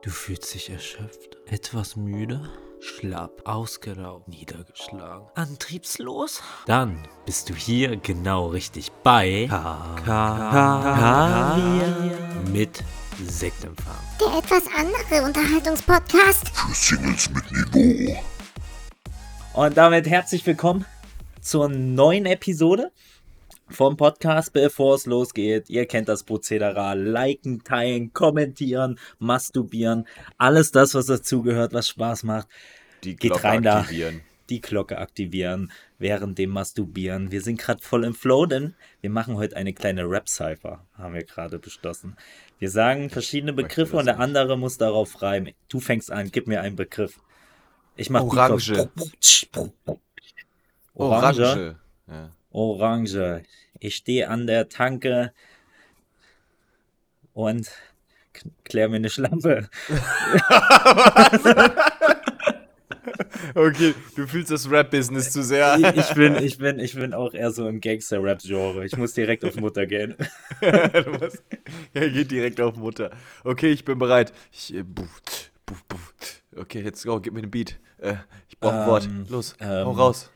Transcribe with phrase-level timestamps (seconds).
[0.00, 2.48] Du fühlst dich erschöpft, etwas müde,
[2.78, 6.40] schlapp, ausgelaugt, niedergeschlagen, antriebslos?
[6.66, 11.58] Dann bist du hier genau richtig bei Kaviar
[12.52, 12.84] mit
[13.26, 13.96] Sektempfang.
[14.20, 16.50] Der etwas andere Unterhaltungspodcast.
[16.50, 18.16] Für Singles mit Niveau.
[19.54, 20.84] Und damit herzlich willkommen
[21.40, 22.92] zur neuen Episode
[23.70, 25.68] vom Podcast, bevor es losgeht.
[25.70, 26.94] Ihr kennt das Prozedere.
[26.94, 30.06] Liken, teilen, kommentieren, masturbieren.
[30.36, 32.48] Alles das, was dazugehört, was Spaß macht.
[33.04, 33.80] Die Geht Glocke rein da.
[33.80, 34.22] aktivieren.
[34.50, 37.30] Die Glocke aktivieren während dem Masturbieren.
[37.30, 41.24] Wir sind gerade voll im Flow, denn wir machen heute eine kleine Rap-Cypher, haben wir
[41.24, 42.16] gerade beschlossen.
[42.58, 44.22] Wir sagen verschiedene Begriffe und der nicht.
[44.22, 45.52] andere muss darauf reimen.
[45.68, 47.20] Du fängst an, gib mir einen Begriff.
[47.96, 48.88] Ich mach Orange.
[48.94, 49.48] Orange.
[50.94, 51.76] Orange.
[52.08, 52.30] Ja.
[52.50, 53.42] Orange.
[53.80, 55.32] Ich stehe an der Tanke
[57.32, 57.70] und
[58.64, 59.68] klär mir eine Schlampe.
[63.54, 65.78] Okay, du fühlst das Rap-Business zu sehr.
[65.94, 68.84] Ich bin, ich bin, ich bin auch eher so im Gangster-Rap-Genre.
[68.84, 70.16] Ich muss direkt auf Mutter gehen.
[70.60, 71.42] du musst,
[71.94, 73.10] ja, geht direkt auf Mutter.
[73.44, 74.32] Okay, ich bin bereit.
[74.52, 76.14] Ich, äh, buff, buff, buff.
[76.56, 77.78] Okay, jetzt go, gib mir den Beat.
[77.98, 78.14] Äh,
[78.48, 79.04] ich brauche ein Wort.
[79.06, 80.30] Ähm, Los, ähm, hau raus.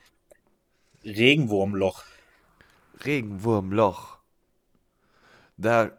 [1.05, 2.05] Regenwurmloch.
[3.05, 4.19] Regenwurmloch.
[5.57, 5.91] Da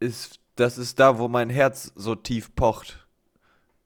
[0.00, 3.06] ist, das ist da, wo mein Herz so tief pocht.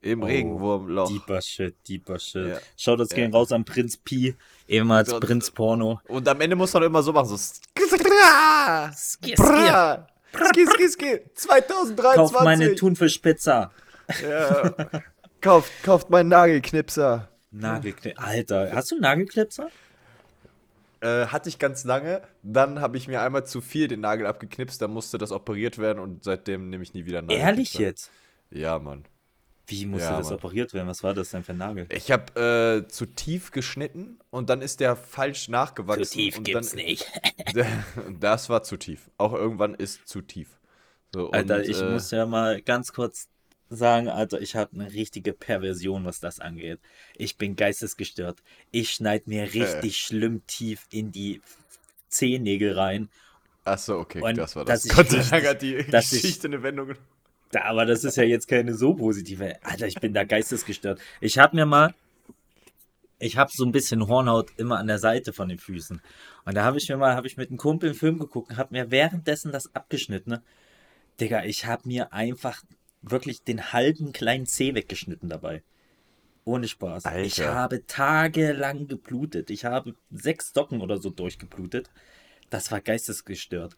[0.01, 1.09] Im Oh, Regenwurmloch.
[1.09, 2.49] Deeper Shit, deeper Shit.
[2.49, 2.59] Ja.
[2.77, 3.17] Schaut das Ja.
[3.17, 4.35] gehen raus an Prinz Pi,
[4.67, 6.01] ehemals So, Prinz Porno.
[6.09, 7.37] Und am Ende muss man immer so machen, so.
[7.81, 8.91] Bra!
[8.97, 11.21] Ski, ski, ski.
[11.35, 12.15] 2023.
[12.17, 13.71] Kauf meine Thunfischpizza.
[14.23, 14.75] Ja.
[15.41, 17.29] kauft, kauft meinen Nagelknipser.
[17.51, 18.21] Nagelknipser.
[18.23, 19.69] Alter, hast du einen Nagelknipser?
[21.03, 22.23] Äh, hatte ich ganz lange.
[22.45, 24.81] Dann habe ich mir einmal zu viel den Nagel abgeknipst.
[24.81, 28.11] Dann musste das operiert werden und seitdem nehme ich nie wieder einen Ehrlich jetzt?
[28.51, 29.05] Ja, Mann.
[29.67, 30.35] Wie musste Ja, das Mann.
[30.35, 30.87] operiert werden?
[30.87, 31.87] Was war das denn für ein Nagel?
[31.91, 36.33] Ich habe äh, zu tief geschnitten und dann ist der falsch nachgewachsen.
[36.37, 37.11] und dann, nicht.
[38.21, 39.11] Das war zu tief.
[39.19, 40.61] Auch irgendwann ist zu tief.
[41.13, 43.29] So, Alter, und, ich äh, muss ja mal ganz kurz
[43.77, 46.79] sagen, Alter, ich habe eine richtige Perversion, was das angeht.
[47.17, 48.43] Ich bin geistesgestört.
[48.71, 51.41] Ich schneide mir richtig schlimm tief in die
[52.09, 53.09] Zehennägel rein.
[53.65, 54.89] Achso, okay, Und das war das.
[54.89, 56.95] Gott sei Dank hat die dass ich- Geschichte eine Wendung.
[57.53, 59.57] Da, aber das ist ja jetzt keine so positive.
[59.63, 60.99] Alter, ich bin da geistesgestört.
[61.21, 61.95] Ich habe mir mal,
[63.19, 66.01] ich habe so ein bisschen Hornhaut immer an der Seite von den Füßen.
[66.45, 68.57] Und da habe ich mir mal, habe ich mit einem Kumpel einen Film geguckt und
[68.57, 70.31] habe mir währenddessen das abgeschnitten.
[70.31, 70.43] Ne?
[71.21, 72.63] Digga, ich habe mir einfach
[73.03, 75.63] wirklich den halben kleinen Zeh weggeschnitten dabei.
[76.45, 77.05] Ohne Spaß.
[77.23, 77.55] Ich Alter.
[77.55, 79.51] habe tagelang geblutet.
[79.51, 81.91] Ich habe sechs Docken oder so durchgeblutet.
[82.51, 83.77] Das war geistesgestört.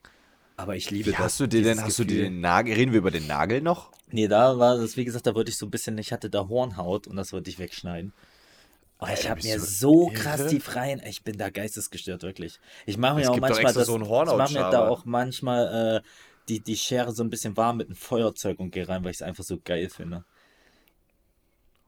[0.57, 1.21] Aber ich liebe Wie das.
[1.21, 2.31] hast du dir denn, hast du dir Gefühl.
[2.31, 3.91] den Nagel, reden wir über den Nagel noch?
[4.11, 6.49] Nee, da war das, wie gesagt, da wollte ich so ein bisschen, ich hatte da
[6.49, 8.13] Hornhaut und das wollte ich wegschneiden.
[8.99, 10.15] Aber ich habe mir so irre?
[10.15, 12.61] krass die Freien, ich bin da geistesgestört, wirklich.
[12.87, 16.09] Ich mache mir auch manchmal das, so ich mache mir da auch manchmal äh,
[16.49, 19.19] die, die Schere so ein bisschen warm mit einem Feuerzeug und gehe rein, weil ich
[19.19, 20.25] es einfach so geil finde.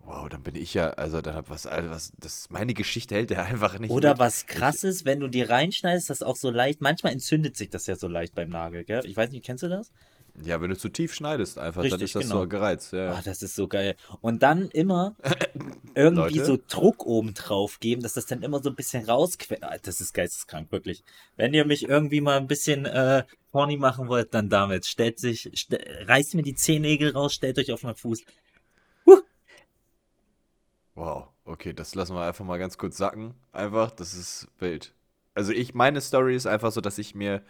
[0.06, 3.30] Wow, dann bin ich ja, also dann hab was, also was, das, meine Geschichte hält
[3.30, 3.90] der einfach nicht.
[3.90, 4.18] Oder mit.
[4.20, 7.86] was krass ist, wenn du die reinschneidest, das auch so leicht, manchmal entzündet sich das
[7.88, 9.04] ja so leicht beim Nagel, gell?
[9.04, 9.90] Ich weiß nicht, kennst du das?
[10.44, 12.42] Ja, wenn du zu tief schneidest einfach, dann Richtig, ist das genau.
[12.42, 12.92] so gereizt.
[12.92, 13.14] Ja.
[13.14, 13.96] Ah, das ist so geil.
[14.20, 15.16] Und dann immer
[15.94, 16.44] irgendwie Leute?
[16.44, 19.62] so Druck oben drauf geben, dass das dann immer so ein bisschen rausquält.
[19.64, 21.04] Ah, Das ist geisteskrank, wirklich.
[21.36, 24.84] Wenn ihr mich irgendwie mal ein bisschen äh, horny machen wollt, dann damit.
[24.86, 28.22] Stellt sich, ste reißt mir die Zehennägel raus, stellt euch auf meinen Fuß.
[30.94, 33.34] Wow, okay, das lassen wir einfach mal ganz kurz sacken.
[33.52, 34.94] Einfach, das ist wild.
[35.34, 37.42] Also ich, meine Story ist einfach so, dass ich mir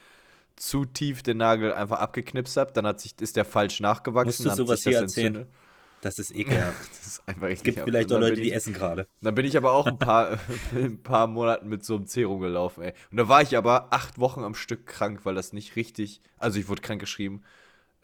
[0.56, 4.46] zu tief den Nagel einfach abgeknipst habe, dann hat sich, ist der falsch nachgewachsen.
[4.46, 5.34] Musst du sowas hier das erzählen?
[5.36, 5.54] entzündet.
[6.02, 6.76] Das ist ekelhaft.
[6.90, 9.06] Das ist einfach Es gibt richtig vielleicht auch Leute, bin die ich- essen gerade.
[9.22, 10.38] Dann bin ich aber auch ein paar,
[10.74, 12.92] ein paar Monaten mit so einem C rumgelaufen, ey.
[13.10, 16.58] Und da war ich aber acht Wochen am Stück krank, weil das nicht richtig, also
[16.58, 17.42] ich wurde krank geschrieben,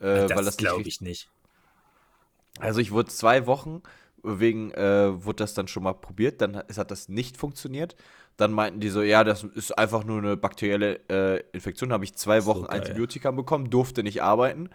[0.01, 1.29] äh, weil Das, das nicht glaube richtig, ich nicht.
[2.59, 3.83] also ich wurde zwei Wochen,
[4.23, 7.97] wegen, äh, wurde das dann schon mal probiert, dann es hat das nicht funktioniert.
[8.37, 11.93] Dann meinten die so, ja, das ist einfach nur eine bakterielle äh, Infektion.
[11.93, 12.81] Habe ich zwei So Wochen geil.
[12.81, 14.71] Antibiotika bekommen, durfte nicht arbeiten.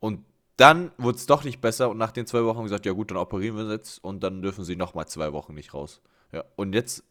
[0.00, 0.24] Und
[0.56, 3.18] dann wurde es doch nicht besser und nach den zwei Wochen gesagt, ja gut, dann
[3.18, 6.00] operieren wir jetzt und dann dürfen sie nochmal zwei Wochen nicht raus.
[6.32, 7.04] Ja, und jetzt,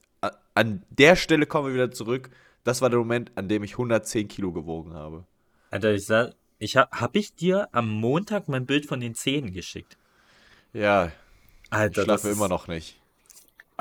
[0.55, 2.29] an der Stelle kommen wir wieder zurück.
[2.63, 5.25] Das war der Moment, an dem ich 110 Kilo gewogen habe.
[5.71, 9.51] Alter, ich sag, ich hab, hab ich dir am Montag mein Bild von den Zähnen
[9.51, 9.97] geschickt?
[10.73, 11.11] Ja, ich
[11.71, 13.00] Alter, schlafe ist- immer noch nicht.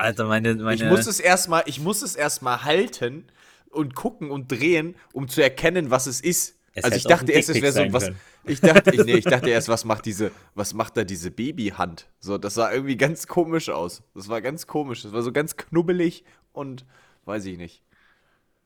[0.01, 0.75] Alter, meine, meine.
[0.75, 3.25] Ich muss es erstmal, ich muss es erstmal halten
[3.69, 6.57] und gucken und drehen, um zu erkennen, was es ist.
[6.73, 8.05] Es Also ich dachte erst, es wäre so was.
[8.05, 8.19] können.
[8.45, 12.07] Ich dachte, ich, nee, ich dachte erst, was macht diese, was macht da diese Babyhand?
[12.19, 14.01] So, das sah irgendwie ganz komisch aus.
[14.15, 15.03] Das war ganz komisch.
[15.03, 16.85] Das war so ganz knubbelig und
[17.25, 17.83] weiß ich nicht.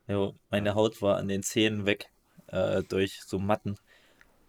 [0.07, 2.09] Jo, meine Haut war an den Zähnen weg
[2.47, 3.75] äh, durch so Matten.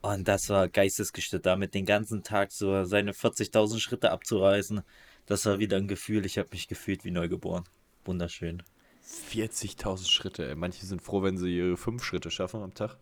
[0.03, 4.83] Und das war geistesgestört, damit den ganzen Tag so seine 40.000 Schritte abzureißen.
[5.27, 7.65] Das war wieder ein Gefühl, ich habe mich gefühlt wie neugeboren.
[8.05, 8.63] Wunderschön.
[9.31, 10.49] 40.000 Schritte.
[10.49, 10.55] Ey.
[10.55, 12.97] Manche sind froh, wenn sie ihre fünf Schritte schaffen am Tag.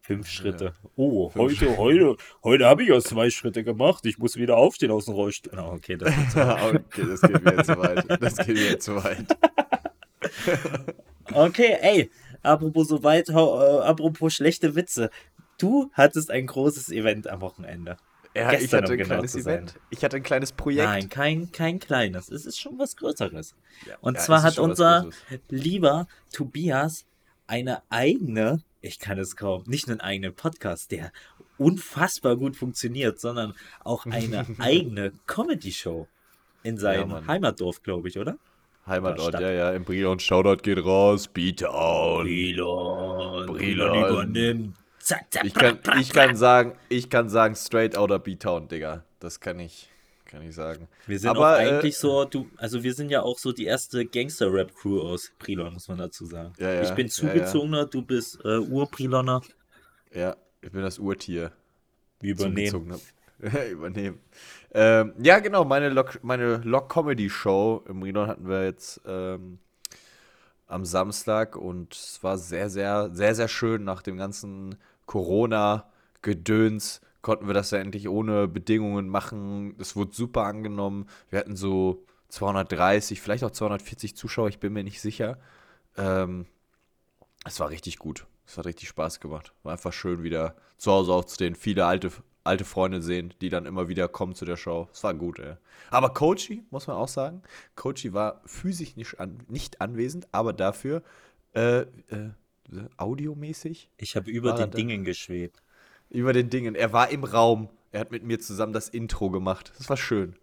[0.00, 0.74] Fünf Schritte.
[0.96, 4.04] Oh, heute, heute, heute habe ich erst zwei Schritte gemacht.
[4.06, 5.56] Ich muss wieder aufstehen aus dem Rollstuhl.
[5.58, 8.22] Oh, okay, das ist okay, das geht mir zu weit.
[8.22, 9.26] Das geht mir zu weit.
[11.34, 12.10] Okay, ey,
[12.42, 15.08] apropos so weit, äh, apropos schlechte Witze.
[15.56, 17.96] Du hattest ein großes Event am Wochenende.
[18.34, 19.54] Ja, ich hatte um ein genau kleines zu sein.
[19.54, 19.74] Event.
[19.90, 20.88] Ich hatte ein kleines Projekt.
[20.88, 22.30] Nein, kein, kein kleines.
[22.30, 23.54] Es ist schon was Größeres.
[23.86, 25.10] Ja, Und ja, zwar hat unser
[25.48, 27.04] lieber Tobias
[27.46, 31.12] eine eigene, ich kann es kaum, nicht nur einen eigenen Podcast, der
[31.58, 36.08] unfassbar gut funktioniert, sondern auch eine eigene Comedy-Show
[36.62, 37.26] in seinem.
[37.26, 38.38] Heimatdorf, glaube ich, oder?
[38.86, 40.18] Heimatort, ja, ja, im Brilon.
[40.18, 41.28] Shoutout geht raus.
[41.28, 42.24] Beatdown.
[42.24, 43.46] Brilon.
[43.46, 44.10] Brilon.
[44.10, 44.76] übernimmt.
[45.02, 49.02] Zack, zack, Ich kann, ich kann sagen, ich kann sagen, straight outer Beatown, Digga.
[49.18, 49.90] Das kann ich,
[50.26, 50.86] kann ich sagen.
[51.08, 53.64] Wir sind Aber, auch äh, eigentlich so, du, also wir sind ja auch so die
[53.64, 56.52] erste Gangster-Rap-Crew aus Prilon, muss man dazu sagen.
[56.56, 59.42] Ja, ja, ich bin ja, zugezogener, du bist äh, Ur-Priloner.
[60.14, 61.50] Ja, ich bin das Urtier.
[62.20, 63.00] Wir übernehmen.
[63.72, 64.20] Übernehmen.
[64.72, 69.58] Ähm, ja, genau, meine Lok, meine Lok-Comedy-Show im Brilon hatten wir jetzt ähm,
[70.68, 74.76] am Samstag und es war sehr, sehr, sehr, sehr schön nach dem ganzen
[75.12, 79.76] Corona-Gedöns konnten wir das ja endlich ohne Bedingungen machen.
[79.78, 81.06] Es wurde super angenommen.
[81.28, 85.38] Wir hatten so 230, vielleicht auch 240 Zuschauer, ich bin mir nicht sicher.
[85.98, 86.46] Ähm,
[87.44, 88.26] es war richtig gut.
[88.46, 89.52] Es hat richtig Spaß gemacht.
[89.64, 92.10] War einfach schön, wieder zu Hause aufzustehen, viele alte,
[92.42, 94.88] alte Freunde sehen, die dann immer wieder kommen zu der Show.
[94.94, 95.56] Es war gut, ey.
[95.90, 97.42] Aber Coachy, muss man auch sagen,
[97.76, 101.02] Coachy war physisch nicht, an, nicht anwesend, aber dafür
[101.54, 102.30] äh, äh,
[102.96, 104.76] audiomäßig Ich habe über er den da?
[104.76, 105.62] Dingen geschwebt.
[106.10, 106.74] über den Dingen.
[106.74, 107.68] Er war im Raum.
[107.90, 109.72] Er hat mit mir zusammen das Intro gemacht.
[109.78, 110.36] Das war schön.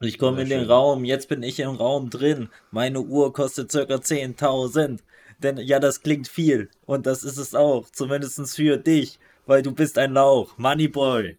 [0.00, 0.70] Ich komme in den schön.
[0.70, 2.48] Raum, jetzt bin ich im Raum drin.
[2.70, 4.98] Meine Uhr kostet circa 10.000.
[5.38, 6.70] Denn ja, das klingt viel.
[6.86, 7.88] Und das ist es auch.
[7.90, 9.18] Zumindest für dich.
[9.46, 10.56] Weil du bist ein Lauch.
[10.58, 11.36] Moneyboy.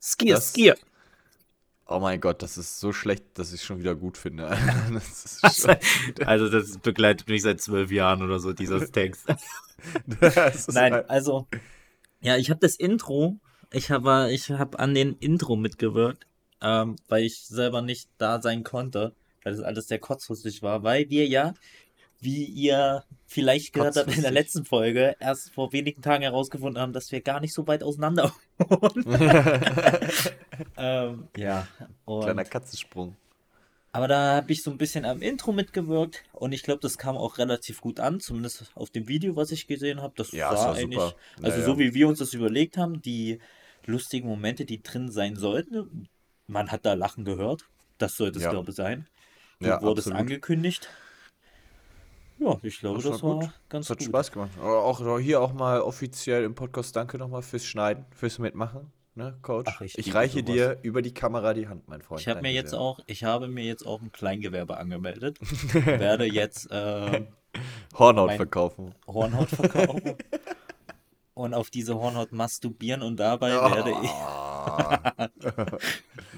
[0.00, 0.76] Skier, Das- Skier.
[1.90, 4.50] Oh mein Gott, das ist so schlecht, dass ich es schon wieder gut finde.
[4.92, 5.76] Das schon,
[6.26, 9.26] Also das begleitet mich seit zwölf Jahren oder so, dieser Text.
[10.68, 11.46] Nein, ein- also,
[12.20, 13.38] ja, ich habe das Intro,
[13.72, 16.26] ich habe ich hab an den Intro mitgewirkt,
[16.60, 19.14] ähm, weil ich selber nicht da sein konnte,
[19.44, 21.54] weil das alles sehr kurzfristig war, weil wir ja,
[22.20, 26.92] wie ihr vielleicht gehört habt in der letzten Folge, erst vor wenigen Tagen herausgefunden haben,
[26.92, 28.32] dass wir gar nicht so weit auseinander
[30.76, 31.66] ähm, ja,
[32.04, 33.16] und Kleiner Katzensprung.
[33.92, 37.16] aber da habe ich so ein bisschen am Intro mitgewirkt und ich glaube, das kam
[37.16, 40.14] auch relativ gut an, zumindest auf dem Video, was ich gesehen habe.
[40.16, 41.16] Das Ja, war eigentlich, super.
[41.42, 41.64] Also ja.
[41.64, 43.40] so wie wir uns das überlegt haben, die
[43.86, 46.08] lustigen Momente, die drin sein sollten.
[46.46, 47.68] Man hat da Lachen gehört.
[47.98, 49.08] Das sollte es, glaube ich, sein.
[49.62, 50.20] Du Ja, wurdest absolut.
[50.20, 50.88] angekündigt.
[52.38, 53.50] Ja, ich glaube, Das das, war gut.
[53.68, 54.06] ganz Es hat gut.
[54.06, 54.50] Spaß gemacht.
[54.60, 59.36] Aber Auch hier auch mal offiziell im Podcast danke nochmal fürs Schneiden, fürs Mitmachen, ne,
[59.42, 59.70] Coach?
[59.74, 60.52] Ach, ich ich reiche sowas.
[60.54, 62.20] dir über die Kamera die Hand, mein Freund.
[62.20, 62.80] Ich habe mir jetzt sehr.
[62.80, 65.38] auch, ich habe mir jetzt auch ein Kleingewerbe angemeldet.
[65.72, 67.26] werde jetzt äh,
[67.98, 68.94] Hornhaut verkaufen.
[69.06, 70.14] Hornhaut verkaufen.
[71.34, 74.10] und auf diese Hornhaut masturbieren und dabei werde ich.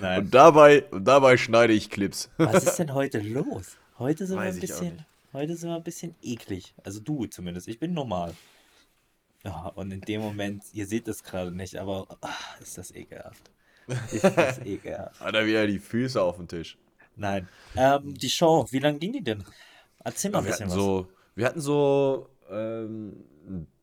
[0.01, 2.31] Und dabei, und dabei schneide ich Clips.
[2.39, 3.77] Was ist denn heute los?
[3.99, 5.07] Heute sind Weiß wir ein bisschen.
[5.33, 6.75] Heute sind wir ein bisschen eklig.
[6.83, 7.69] Also du zumindest.
[7.69, 8.35] Ich bin normal.
[9.45, 12.29] Ja, und in dem Moment, ihr seht es gerade nicht, aber ah,
[12.61, 13.51] ist das ekelhaft.
[14.13, 15.21] Ist das ekelhaft.
[15.21, 16.77] Hat er wieder die Füße auf den Tisch.
[17.15, 17.49] Nein.
[17.77, 19.45] Ähm, die Show, wie lange ging die denn?
[20.03, 20.75] Erzähl mal ein wir bisschen was.
[20.75, 23.25] so, wir hatten so, ähm,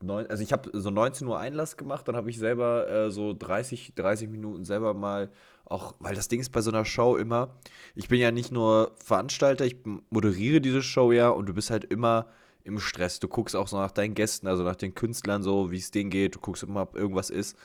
[0.01, 3.33] neun, also ich habe so 19 Uhr Einlass gemacht, dann habe ich selber äh, so
[3.33, 5.31] 30, 30 Minuten selber mal
[5.69, 7.55] auch, weil das Ding ist bei so einer Show immer,
[7.95, 9.77] ich bin ja nicht nur Veranstalter, ich
[10.09, 12.27] moderiere diese Show ja und du bist halt immer
[12.63, 13.19] im Stress.
[13.19, 16.09] Du guckst auch so nach deinen Gästen, also nach den Künstlern so, wie es denen
[16.09, 17.57] geht, du guckst immer, ob irgendwas ist.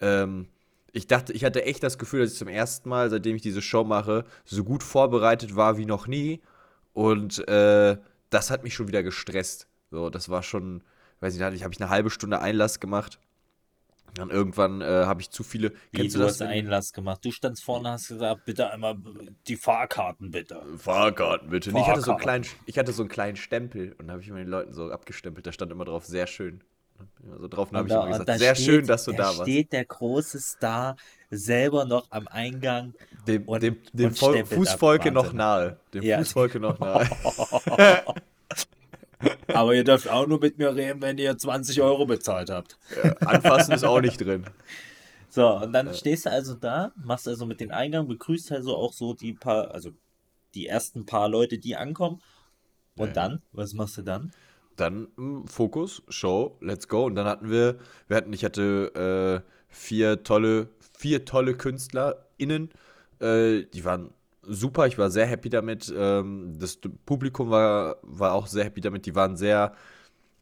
[0.00, 0.48] Ähm,
[0.92, 3.62] ich dachte, ich hatte echt das Gefühl, dass ich zum ersten Mal, seitdem ich diese
[3.62, 6.40] Show mache, so gut vorbereitet war wie noch nie.
[6.92, 7.98] Und äh,
[8.30, 9.66] das hat mich schon wieder gestresst.
[9.90, 10.84] So, das war schon,
[11.20, 13.18] weiß nicht, da habe ich eine halbe Stunde Einlass gemacht.
[14.14, 15.72] Dann irgendwann äh, habe ich zu viele.
[15.90, 16.48] Wie, Kennst du du hast das?
[16.48, 16.56] denn?
[16.56, 17.24] Einlass gemacht.
[17.24, 18.96] Du standst vorne hast gesagt, bitte einmal
[19.48, 20.62] die Fahrkarten bitte.
[20.78, 21.72] Fahrkarten bitte.
[21.72, 22.42] Nee, ich, hatte so einen Fahrkarten.
[22.42, 24.90] kleinen, ich hatte so einen kleinen Stempel und da habe ich mir den Leuten so
[24.90, 25.46] abgestempelt.
[25.46, 26.62] Da stand immer drauf, sehr schön.
[27.32, 29.42] Also drauf habe ich da- immer gesagt, da sehr steht- schön, dass du da warst.
[29.42, 30.96] steht der große Star
[31.28, 32.94] selber noch am Eingang.
[33.26, 34.46] Dem, und- dem, dem und.
[34.46, 35.78] Fußvolke noch nahe.
[35.92, 36.18] Dem Ja.
[36.18, 37.08] Fußvolke noch nahe.
[39.48, 42.78] Aber ihr dürft auch nur mit mir reden, wenn ihr 20 Euro bezahlt habt.
[43.24, 44.44] Anfassen ist auch nicht drin.
[45.28, 48.92] So, und dann stehst du also da, machst also mit den Eingang, begrüßt also auch
[48.92, 49.90] so die paar, also
[50.54, 52.20] die ersten paar Leute, die ankommen.
[52.96, 53.12] Und Ja.
[53.14, 54.32] dann, was machst du dann?
[54.76, 57.04] Dann mm, Fokus, Show, let's go.
[57.04, 62.70] Und dann hatten wir, wir hatten, ich hatte äh, vier tolle, vier tolle KünstlerInnen.
[63.20, 64.12] Äh, die waren
[64.46, 65.92] super, ich war sehr happy damit.
[65.96, 69.06] Ähm, das Publikum war, war auch sehr happy damit.
[69.06, 69.74] Die waren sehr,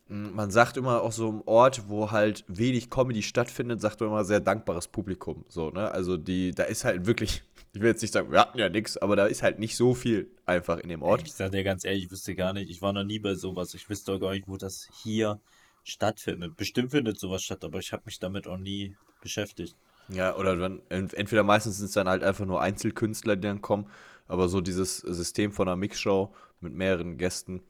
[0.09, 4.11] mm, man sagt immer auch so im Ort, wo halt wenig Comedy stattfindet, sagt man
[4.11, 5.45] immer sehr dankbares Publikum.
[5.49, 5.91] So, ne?
[5.91, 7.43] Also die, da ist halt wirklich,
[7.73, 9.95] ich will jetzt nicht sagen, wir hatten ja nichts, aber da ist halt nicht so
[9.95, 11.23] viel einfach in dem Ort.
[11.27, 13.75] Ich sag dir ganz ehrlich, ich wüsste gar nicht, ich war noch nie bei sowas.
[13.75, 15.41] Ich wüsste auch gar nicht, wo das hier
[15.85, 16.57] stattfindet.
[16.57, 19.77] Bestimmt findet sowas statt, aber ich habe mich damit auch nie beschäftigt.
[20.09, 23.63] Ja, oder dann, ent- entweder meistens sind es dann halt einfach nur Einzelkünstler, die dann
[23.63, 23.87] kommen,
[24.27, 27.63] aber so dieses System von einer Mixshow mit mehreren Gästen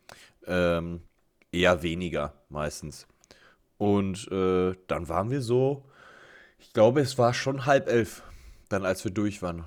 [0.47, 1.03] ähm,
[1.53, 3.07] eher weniger meistens.
[3.79, 5.87] Und äh, dann waren wir so,
[6.59, 8.23] ich glaube, es war schon halb elf,
[8.71, 9.65] dann als wir durch waren.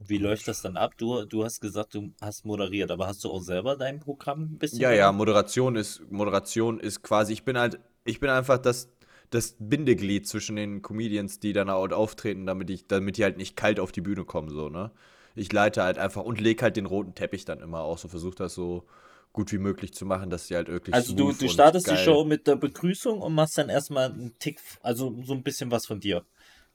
[0.00, 0.98] Wie läuft das dann ab?
[0.98, 4.58] Du, du hast gesagt, du hast moderiert, aber hast du auch selber dein Programm ein
[4.58, 4.86] bisschen?
[4.86, 5.12] Ja, ja, gemacht?
[5.12, 8.88] Moderation ist, Moderation ist quasi, ich bin halt, ich bin einfach das,
[9.32, 13.56] das Bindeglied zwischen den Comedians, die dann auch auftreten, damit ich, damit die halt nicht
[13.56, 14.90] kalt auf die Bühne kommen, so, ne?
[15.34, 18.34] Ich leite halt einfach und leg halt den roten Teppich dann immer aus und versuche
[18.36, 18.84] das so
[19.32, 22.24] gut wie möglich zu machen, dass die halt wirklich Also du, du startest die Show
[22.24, 26.00] mit der Begrüßung und machst dann erstmal einen Tick, also so ein bisschen was von
[26.00, 26.22] dir.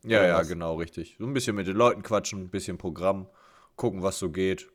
[0.03, 0.47] Ja, ja, was?
[0.47, 1.15] genau, richtig.
[1.19, 3.27] So ein bisschen mit den Leuten quatschen, ein bisschen Programm,
[3.75, 4.67] gucken, was so geht.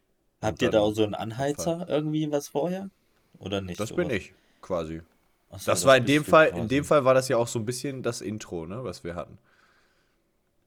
[0.43, 2.91] Habt ihr da auch so einen Anheizer irgendwie was vorher?
[3.39, 3.81] Oder nicht?
[3.81, 4.07] Das sowas?
[4.07, 5.03] bin ich, quasi.
[5.59, 6.69] So, Das war in dem Fall, in quasi.
[6.69, 9.39] dem Fall war das ja auch so ein bisschen das Intro, ne, was wir hatten.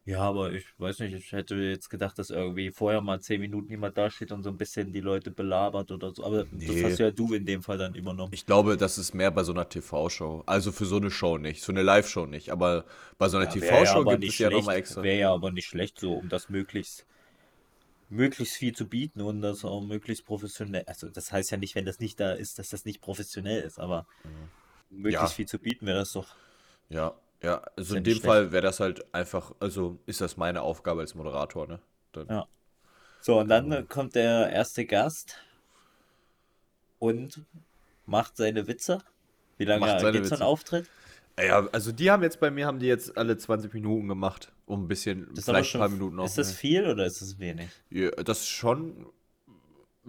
[0.05, 3.69] Ja, aber ich weiß nicht, ich hätte jetzt gedacht, dass irgendwie vorher mal zehn Minuten
[3.69, 6.23] jemand dasteht und so ein bisschen die Leute belabert oder so.
[6.23, 6.83] Aber das Nee.
[6.83, 8.33] hast ja du in dem Fall dann übernommen.
[8.33, 10.43] Ich glaube, das ist mehr bei so einer TV-Show.
[10.45, 12.49] Also für so eine Show nicht, so eine Live-Show nicht.
[12.51, 12.85] Aber
[13.17, 15.01] bei so einer Ja, ja TV-Show aber gibt nicht es ja schlecht, nochmal extra.
[15.01, 17.05] Wäre ja aber nicht schlecht, so um das möglichst,
[18.09, 20.83] möglichst viel zu bieten und das auch möglichst professionell.
[20.87, 23.79] Also das heißt ja nicht, wenn das nicht da ist, dass das nicht professionell ist,
[23.79, 24.07] aber
[24.89, 25.27] möglichst Ja.
[25.27, 26.27] viel zu bieten wäre das doch.
[26.89, 27.61] Ja, ja.
[27.75, 31.67] Also in dem Fall wäre das halt einfach, also ist das meine Aufgabe als Moderator,
[31.67, 31.79] ne?
[32.11, 32.47] Dann, Ja.
[33.21, 35.37] So, und dann äh, kommt der erste Gast
[36.99, 37.41] und
[38.05, 38.99] macht seine Witze.
[39.57, 40.41] Wie lange geht so ein.
[40.41, 40.89] Auftritt?
[41.39, 44.83] Ja, also die haben jetzt bei mir, haben die jetzt alle 20 Minuten gemacht, um
[44.83, 46.25] ein bisschen, Das vielleicht ein paar Minuten auch.
[46.25, 47.67] ist das viel oder ist das wenig?
[47.89, 49.07] Ja, das ist schon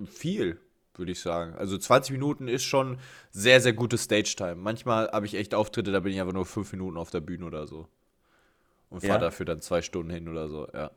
[0.06, 0.60] viel,
[0.98, 1.54] würde ich sagen.
[1.54, 2.98] Also 20 Minuten ist schon
[3.30, 4.56] sehr, sehr gute Stage-Time.
[4.56, 7.46] Manchmal habe ich echt Auftritte, da bin ich einfach nur 5 Minuten auf der Bühne
[7.46, 7.88] oder so.
[8.90, 9.18] Und fahre Ja?
[9.18, 10.90] dafür dann zwei Stunden hin oder so, ja.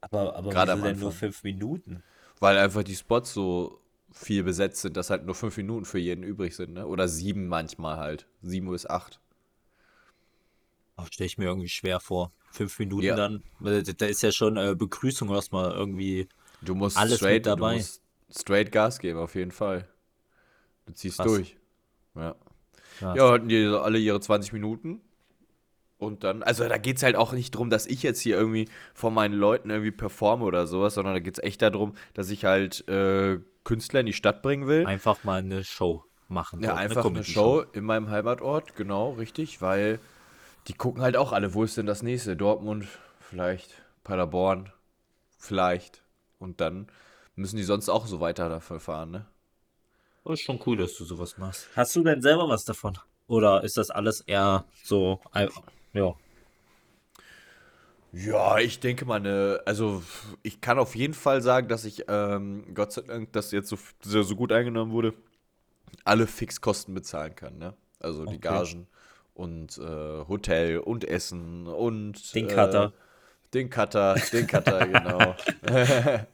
[0.00, 2.02] Aber, aber Gerade wieso denn nur fünf Minuten?
[2.38, 3.80] Weil einfach die Spots so
[4.12, 6.86] viel besetzt sind, dass halt nur 5 Minuten für jeden übrig sind, ne?
[6.86, 8.26] Oder sieben manchmal halt.
[8.42, 9.20] Sieben bis acht.
[11.10, 12.32] Stelle ich mir irgendwie schwer vor.
[12.52, 13.16] Fünf Minuten Ja.
[13.16, 13.42] dann.
[13.60, 16.28] Da ist ja schon äh, Begrüßung erstmal irgendwie.
[16.62, 17.72] Du musst Alles straight, mit dabei.
[17.72, 19.88] Du musst straight Gas geben, auf jeden Fall.
[20.86, 21.26] Du ziehst Krass.
[21.26, 21.56] durch.
[22.14, 22.34] Ja.
[22.98, 23.16] Krass.
[23.16, 25.00] Ja, hatten die alle ihre 20 Minuten.
[25.98, 28.68] Und dann, also da geht es halt auch nicht darum, dass ich jetzt hier irgendwie
[28.92, 32.44] vor meinen Leuten irgendwie performe oder sowas, sondern da geht es echt darum, dass ich
[32.44, 34.86] halt äh, Künstler in die Stadt bringen will.
[34.86, 36.62] Einfach mal eine Show machen.
[36.62, 37.62] Ja, so, einfach eine Comedy-Show.
[37.62, 39.98] Show in meinem Heimatort, genau, richtig, weil
[40.68, 42.36] die gucken halt auch alle, wo ist denn das nächste?
[42.36, 42.86] Dortmund,
[43.20, 44.70] vielleicht, Paderborn,
[45.38, 46.02] vielleicht.
[46.38, 46.88] Und dann
[47.36, 49.26] müssen die sonst auch so weiter dafür fahren, ne?
[50.24, 51.68] Oh, ist schon cool, dass du sowas machst.
[51.74, 52.98] Hast du denn selber was davon?
[53.28, 55.48] Oder ist das alles eher so, äh,
[55.94, 56.14] ja.
[58.12, 60.02] Ja, ich denke mal, ne, also
[60.42, 63.76] ich kann auf jeden Fall sagen, dass ich, ähm, Gott sei Dank, dass jetzt so,
[64.02, 65.12] so, so gut eingenommen wurde,
[66.04, 67.74] alle Fixkosten bezahlen kann, ne?
[68.00, 68.40] Also die Okay.
[68.40, 68.88] Gagen
[69.34, 72.92] und äh, Hotel und Essen und Den äh, Cutter.
[73.54, 75.36] Den Cutter, den Cutter, genau.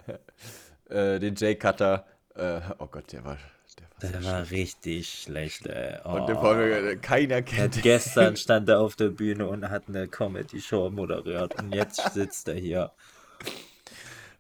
[0.93, 2.07] äh, den J-Cutter.
[2.35, 3.37] Äh, oh Gott, der war,
[3.79, 5.99] der war Der war richtig schlecht, ey.
[6.05, 6.41] Und Oh.
[6.41, 7.83] Folge, keiner kennt den.
[7.83, 12.55] Gestern stand er auf der Bühne und hat eine Comedy-Show moderiert und jetzt sitzt er
[12.55, 12.93] hier.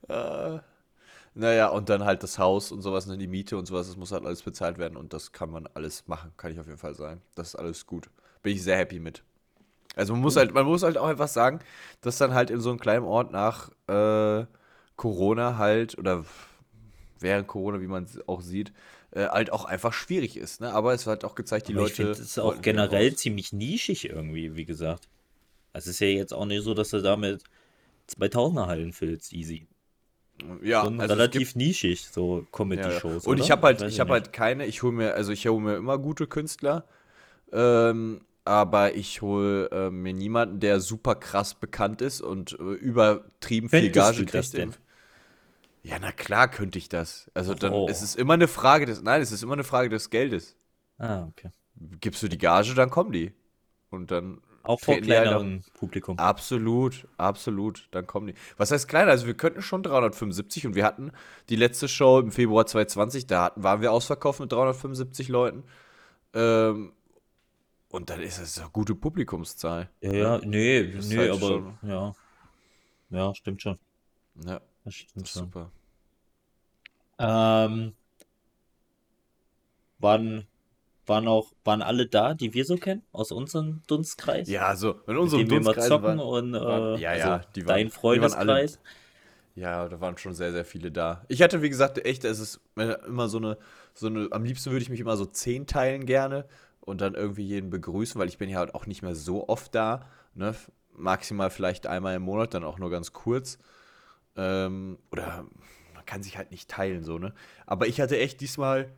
[0.09, 0.59] Äh,
[1.35, 4.13] naja, und dann halt das Haus und sowas, ne, die Miete und sowas, das muss
[4.13, 6.95] halt alles bezahlt werden und das kann man alles machen, kann ich auf jeden Fall
[6.95, 7.23] sagen.
[7.35, 8.11] Das ist alles gut.
[8.43, 9.23] Bin ich sehr happy mit.
[9.97, 11.61] Also man muss halt, man muss halt auch einfach sagen,
[12.01, 14.47] dass dann halt in so einem kleinen Ort nach äh,
[14.97, 16.25] Corona halt, oder
[17.21, 18.73] während Corona, wie man es auch sieht,
[19.13, 20.61] äh, halt auch einfach schwierig ist.
[20.61, 20.73] Ne?
[20.73, 21.91] Aber es hat auch gezeigt, die Aber Leute.
[21.93, 25.09] ich finde, es ist auch generell ziemlich nischig irgendwie, wie gesagt.
[25.73, 27.43] Es ist ja jetzt auch nicht so, dass du damit
[28.19, 29.67] 2000er Hallen füllst, easy.
[30.63, 32.47] Ja, Schon also relativ nischig, so Ja, ja.
[32.53, 33.27] Comedy-Shows.
[33.27, 33.53] Und ich oder?
[33.53, 36.27] habe halt, ich habe halt keine, ich hole mir, also ich hole mir immer gute
[36.27, 36.85] Künstler,
[37.53, 43.69] ähm, aber ich hole äh, mir niemanden, der super krass bekannt ist und äh, übertrieben
[43.69, 44.79] viel Gage kriegt.
[45.85, 47.31] Ja, na klar könnte ich das.
[47.35, 47.89] Also dann Oh.
[47.89, 50.57] es ist immer eine Frage des, nein, es ist immer eine Frage des Geldes.
[50.99, 51.51] Ah, okay.
[52.01, 53.33] Gibst du die Gage, dann kommen die.
[53.91, 56.19] Und dann Auch vor halt kleinerem Publikum.
[56.19, 57.89] Absolut, absolut.
[57.91, 58.35] Dann kommen die.
[58.57, 59.11] Was heißt kleiner?
[59.11, 61.11] Also wir könnten schon 375 und wir hatten
[61.49, 65.65] die letzte Show im Februar 2020, da hatten, waren wir ausverkauft mit 375 Leuten.
[66.35, 66.93] Ähm,
[67.93, 69.89] und dann ist das eine gute Publikumszahl.
[70.01, 72.13] Ja, ja, nee, Ist nee, halt aber schon- ja.
[73.11, 73.79] Ja, stimmt schon.
[74.45, 75.43] Ja, Das stimmt schon.
[75.45, 75.71] super.
[77.19, 77.93] Ähm,
[79.99, 80.47] waren,
[81.07, 84.49] waren auch, waren alle da, die wir so kennen, aus unserem Dunstkreis?
[84.49, 87.67] Ja, also in unserem wir Dunstkreis zocken waren, und äh, waren- ja, ja, also die
[87.67, 88.79] waren- dein die waren alle- Freundeskreis.
[89.55, 91.27] Ja, da waren schon sehr, sehr viele da.
[91.29, 92.61] Ich hatte, wie gesagt, echt, es ist
[93.07, 93.59] immer so eine,
[93.93, 96.47] so eine, am liebsten würde ich mich immer so zehn teilen gerne
[96.83, 99.75] und dann irgendwie jeden begrüßen, weil ich bin ja halt auch nicht mehr so oft
[99.75, 100.55] da, ne?
[100.95, 103.59] Maximal vielleicht einmal im Monat, dann auch nur ganz kurz.
[104.37, 105.47] Ähm, oder
[105.95, 107.33] man kann sich halt nicht teilen, so, ne?
[107.67, 108.91] Aber ich hatte echt diesmal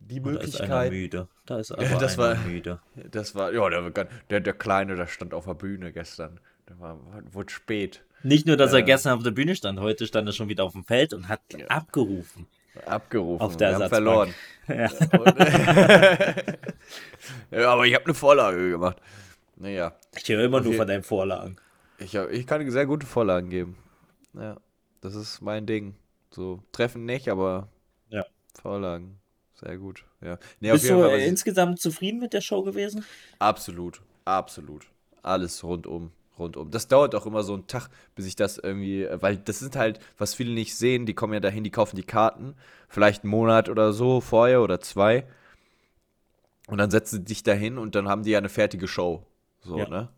[0.00, 0.92] die Oh, da ist einer Möglichkeit.
[0.92, 1.28] müde.
[1.46, 2.80] Da ist aber Ja, das einer war- müde.
[3.10, 3.90] Das war, ja, der,
[4.30, 6.40] der, der Kleine, der stand auf der Bühne gestern.
[6.68, 6.98] Der war,
[7.32, 8.04] wurde spät.
[8.22, 8.84] Nicht nur, dass er Äh.
[8.84, 11.40] gestern auf der Bühne stand, heute stand er schon wieder auf dem Feld und hat
[11.68, 12.46] abgerufen.
[12.86, 13.40] Abgerufen.
[13.40, 14.34] Auf der Wir haben verloren.
[14.66, 14.88] Ja.
[17.50, 18.96] ja, aber ich habe eine Vorlage gemacht.
[19.56, 20.78] Naja, Ich höre immer nur Okay.
[20.78, 21.56] von deinen Vorlagen.
[21.98, 23.76] ich, hab, ich kann sehr gute Vorlagen geben.
[24.32, 24.56] Ja,
[25.02, 25.94] das ist mein Ding.
[26.30, 27.68] So, treffen nicht, aber
[28.08, 28.24] Ja.
[28.60, 29.20] Vorlagen.
[29.54, 30.04] Sehr gut.
[30.22, 30.38] Ja.
[30.60, 33.04] Nee, Bist du was äh, insgesamt zufrieden mit der Show gewesen?
[33.38, 34.86] Absolut, absolut.
[35.22, 36.70] Alles rundum, rundum.
[36.70, 40.00] Das dauert auch immer so einen Tag, bis ich das irgendwie, weil das sind halt,
[40.18, 42.54] was viele nicht sehen, die kommen ja dahin, die kaufen die Karten,
[42.88, 45.26] vielleicht einen Monat oder so vorher oder zwei.
[46.66, 49.26] Und dann setzen sie sich dahin und dann haben die ja eine fertige Show.
[49.62, 49.88] So, Ja.
[49.88, 50.08] ne?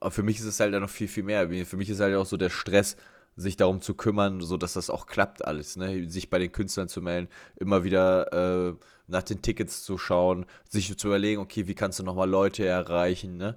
[0.00, 1.48] Aber für mich ist es halt dann noch viel, viel mehr.
[1.64, 2.96] Für mich ist halt auch so der Stress,
[3.36, 6.08] sich darum zu kümmern, so dass das auch klappt alles, ne?
[6.10, 8.32] Sich bei den Künstlern zu melden, immer wieder
[8.70, 8.74] äh,
[9.06, 13.36] nach den Tickets zu schauen, sich zu überlegen, okay, wie kannst du nochmal Leute erreichen,
[13.36, 13.56] ne?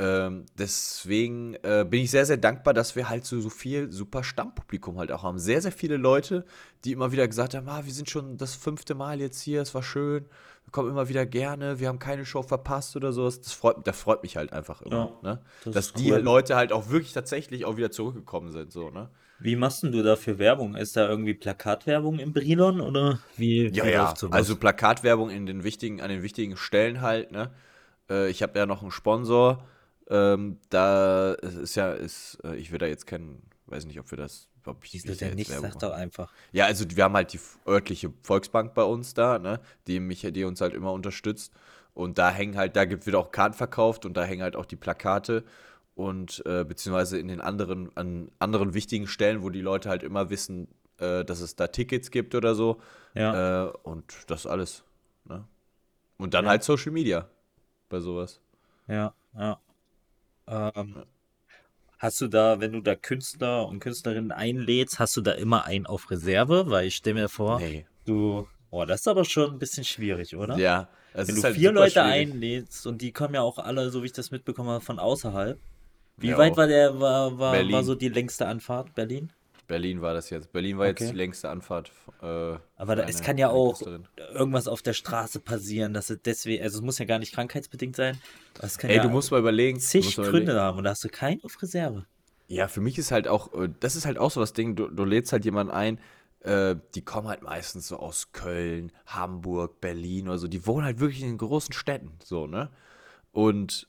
[0.00, 4.22] Ähm, deswegen äh, bin ich sehr, sehr dankbar, dass wir halt so, so viel super
[4.22, 5.40] Stammpublikum halt auch haben.
[5.40, 6.44] Sehr, sehr viele Leute,
[6.84, 9.74] die immer wieder gesagt haben, ah, wir sind schon das fünfte Mal jetzt hier, es
[9.74, 10.26] war schön,
[10.64, 13.40] wir kommen immer wieder gerne, wir haben keine Show verpasst oder sowas.
[13.40, 15.42] Das freut, das freut mich halt einfach immer, Ja, ne?
[15.64, 16.18] das Dass die cool.
[16.20, 19.10] Leute halt auch wirklich tatsächlich auch wieder zurückgekommen sind, so, ne?
[19.40, 20.74] Wie machst du da für Werbung?
[20.74, 24.14] Ist da irgendwie Plakatwerbung im Brilon oder wie, Ja, ja.
[24.30, 27.50] Also Plakatwerbung in den wichtigen, an den wichtigen Stellen halt, ne?
[28.10, 29.64] Äh, ich habe ja noch einen Sponsor.
[30.10, 34.18] Ähm, da ist ja, ist, äh, ich will da jetzt kennen, weiß nicht, ob wir
[34.18, 35.50] das, ob ich Wieso denn nicht?
[35.50, 36.32] Sag doch einfach.
[36.52, 39.60] Ja, also wir haben halt die örtliche Volksbank bei uns da, ne?
[39.86, 41.52] Die mich, die uns halt immer unterstützt.
[41.94, 44.66] Und da hängen halt, da gibt, wird auch Karten verkauft und da hängen halt auch
[44.66, 45.44] die Plakate
[45.94, 50.30] und äh, beziehungsweise in den anderen, an anderen wichtigen Stellen, wo die Leute halt immer
[50.30, 50.68] wissen,
[50.98, 52.80] äh, dass es da Tickets gibt oder so.
[53.14, 53.66] Ja.
[53.66, 54.84] Äh, und das alles.
[55.24, 55.44] Ne?
[56.18, 56.52] Und dann Ja.
[56.52, 57.28] halt Social Media
[57.88, 58.40] bei sowas.
[58.86, 59.58] Ja, ja.
[60.48, 61.04] Ähm,
[61.98, 65.86] hast du da, wenn du da Künstler und Künstlerinnen einlädst, hast du da immer einen
[65.86, 66.64] auf Reserve?
[66.68, 67.86] Weil ich stelle mir vor, Nee.
[68.04, 70.56] du, oh, das ist aber schon ein bisschen schwierig, oder?
[70.58, 70.88] Ja.
[71.12, 72.06] Wenn du halt vier Leute schwierig.
[72.06, 75.58] einlädst und die kommen ja auch alle, so wie ich das mitbekommen habe, von außerhalb.
[76.16, 79.32] Wie Ja, weit war der, war, war, war so die längste Anfahrt, Berlin?
[79.68, 80.50] Berlin war das jetzt.
[80.52, 81.12] Berlin war jetzt Okay.
[81.12, 81.92] die längste Anfahrt.
[82.20, 83.80] Äh, Aber da, es kann ja auch
[84.32, 87.94] irgendwas auf der Straße passieren, dass es deswegen, also es muss ja gar nicht krankheitsbedingt
[87.94, 88.18] sein.
[88.56, 89.78] aber Es kann Ey, ja du musst mal überlegen.
[89.78, 90.58] zig Gründe überlegen.
[90.60, 92.06] haben und da hast du keinen auf Reserve.
[92.48, 94.88] Ja, für mich ist halt auch, äh, das ist halt auch so das Ding, du,
[94.88, 96.00] du lädst halt jemanden ein,
[96.40, 100.98] äh, die kommen halt meistens so aus Köln, Hamburg, Berlin oder so, die wohnen halt
[100.98, 102.70] wirklich in großen Städten, so, ne?
[103.32, 103.86] Und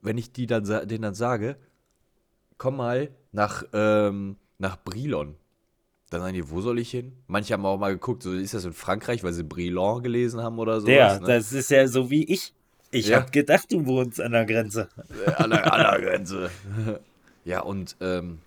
[0.00, 1.56] wenn ich die dann, denen dann sage,
[2.58, 5.36] komm mal nach, ähm, nach Brilon,
[6.10, 7.12] dann sagen die, wo soll ich hin?
[7.26, 10.58] Manche haben auch mal geguckt, so ist das in Frankreich, weil sie Brilon gelesen haben
[10.58, 10.86] oder so.
[10.86, 11.26] Der, ne?
[11.26, 12.52] das ist ja so wie ich.
[12.90, 13.18] Ich Ja.
[13.18, 14.88] hab gedacht, du wohnst an der Grenze.
[15.26, 16.50] Äh, an der, an der Grenze.
[17.44, 18.38] ja, und ähm,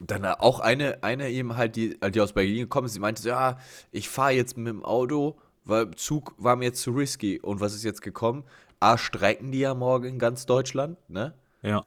[0.00, 3.28] dann auch eine, eine eben halt, die, die aus Berlin gekommen ist, die meinte, so,
[3.28, 3.58] ja,
[3.92, 7.40] ich fahre jetzt mit dem Auto, weil Zug war mir jetzt zu risky.
[7.40, 8.44] Und was ist jetzt gekommen?
[8.80, 11.32] A, streiken die ja morgen in ganz Deutschland, ne?
[11.62, 11.84] Ja.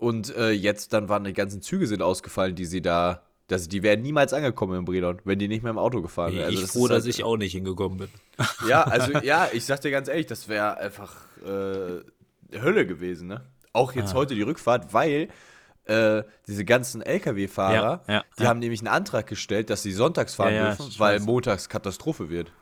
[0.00, 3.82] Und äh, jetzt dann waren die ganzen Züge sind ausgefallen, die sie da, Das, die
[3.82, 6.50] wären niemals angekommen in Brilon, wenn die nicht mehr im Auto gefahren wären.
[6.50, 8.08] ich Also das froh, dass halt- ich auch nicht hingekommen bin.
[8.68, 13.42] Ja, also ja, ich sag dir ganz ehrlich, das wäre einfach äh, Hölle gewesen, ne?
[13.72, 14.14] Auch jetzt Ah.
[14.16, 15.28] heute die Rückfahrt, weil
[15.84, 18.48] äh, diese ganzen LKW-Fahrer, Ja, ja, die ja.
[18.48, 22.52] haben nämlich einen Antrag gestellt, dass sie sonntags fahren dürfen, ich weil montags Katastrophe wird.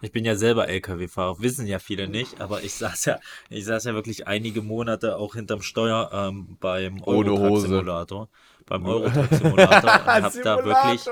[0.00, 3.18] Ich bin ja selber LKW-Fahrer, wissen ja viele nicht, aber ich saß ja,
[3.50, 7.42] ich saß ja wirklich einige Monate auch hinterm Steuer ähm, beim Ohne Hose.
[7.42, 8.28] Eurotruck-Simulator.
[8.66, 11.08] Beim Eurotruck-Simulator und hab da wirklich,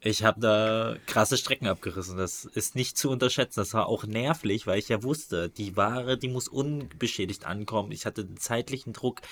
[0.00, 2.16] ich habe da krasse Strecken abgerissen.
[2.16, 3.60] Das ist nicht zu unterschätzen.
[3.60, 7.90] Das war auch nervlich, weil ich ja wusste, die Ware, die muss unbeschädigt ankommen.
[7.90, 9.22] Ich hatte den zeitlichen Druck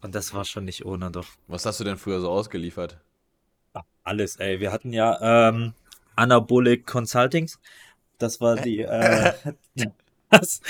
[0.00, 1.26] und das war schon nicht ohne doch.
[1.46, 2.98] Was hast du denn früher so ausgeliefert?
[4.02, 4.60] Alles, ey.
[4.60, 5.74] Wir hatten ja ähm,
[6.16, 7.58] Anabolic Consultings.
[8.20, 9.32] Das war die, äh,
[10.30, 10.60] das,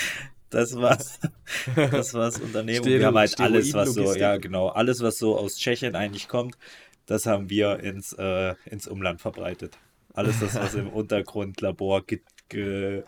[0.49, 0.97] das war,
[1.75, 2.79] das war das Unternehmen.
[2.79, 5.95] Und Stero- wir haben halt alles, was so, ja genau, alles, was so aus Tschechien
[5.95, 6.57] eigentlich kommt,
[7.05, 9.77] das haben wir ins, äh, ins Umland verbreitet.
[10.13, 13.03] Alles das, was im Untergrundlabor ge ge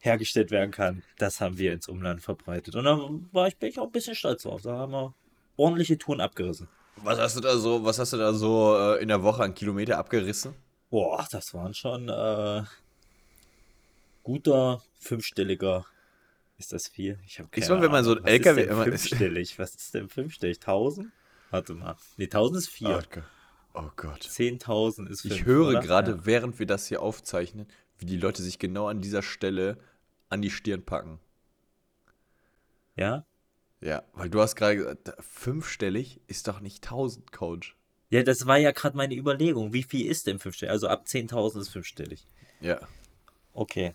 [0.00, 2.76] hergestellt werden kann, das haben wir ins Umland verbreitet.
[2.76, 4.62] Und da war ich, bin ich auch ein bisschen stolz drauf.
[4.62, 5.14] Da haben wir
[5.56, 6.68] ordentliche Touren abgerissen.
[7.02, 9.54] Was hast du da so, was hast du da so äh, in der Woche an
[9.54, 10.54] Kilometer abgerissen?
[10.90, 12.62] Boah, das waren schon äh,
[14.26, 15.86] guter fünfstelliger.
[16.58, 17.20] Ist das viel?
[17.26, 19.58] Ich habe Ich sag, wenn man so ein Was LKW ist denn fünfstellig.
[19.60, 20.56] Was ist denn fünfstellig?
[20.58, 21.12] 1000?
[21.50, 21.96] Warte mal.
[22.16, 22.88] Nee, 1000 ist 4.
[22.88, 23.22] Gott.
[23.74, 24.22] Oh Gott.
[24.22, 25.32] 10.000 ist 5.
[25.34, 26.26] Ich höre gerade, Ja.
[26.26, 29.78] während wir das hier aufzeichnen, wie die Leute sich genau an dieser Stelle
[30.28, 31.20] an die Stirn packen.
[32.96, 33.24] ja?
[33.82, 37.76] Ja, weil du hast gerade gesagt, fünfstellig ist doch nicht 1000, Coach.
[38.10, 39.72] Ja, das war ja gerade meine Überlegung.
[39.74, 40.72] Wie viel ist denn fünfstellig?
[40.72, 42.26] Also ab 10.000 ist fünfstellig.
[42.60, 42.80] Ja.
[43.52, 43.94] Okay.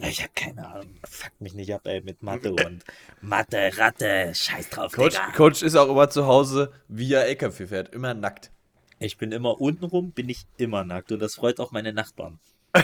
[0.00, 0.94] Ich habe keine Ahnung.
[1.08, 2.82] Fuck mich nicht ab, ey, mit Mathe und
[3.20, 4.32] Mathe, Ratte.
[4.34, 5.32] Scheiß drauf, Coach, Digga.
[5.36, 8.50] Coach ist auch immer zu Hause, wie er LKW fährt, immer nackt.
[8.98, 12.38] Ich bin immer untenrum, bin ich immer nackt und das freut auch meine Nachbarn.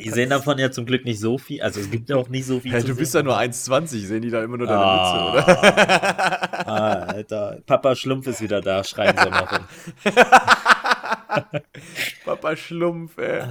[0.00, 2.46] Die sehen davon ja zum Glück nicht so viel, also es gibt ja auch nicht
[2.46, 5.32] so viel Hey, du bist ja nur 1,20, sehen die da immer nur deine Ah.
[5.36, 6.66] Mütze, oder?
[6.66, 9.66] Ah, Alter, Papa Schlumpf ist wieder da, schreien sie immer rum.
[12.24, 13.42] Papa Schlumpf, ey.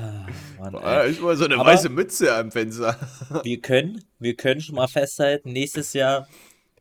[0.59, 1.11] Mann, Ah, ey.
[1.11, 2.97] ich mal so eine Aber- weiße Mütze am Fenster.
[3.43, 6.27] Wir können, wir können schon mal festhalten, nächstes Jahr,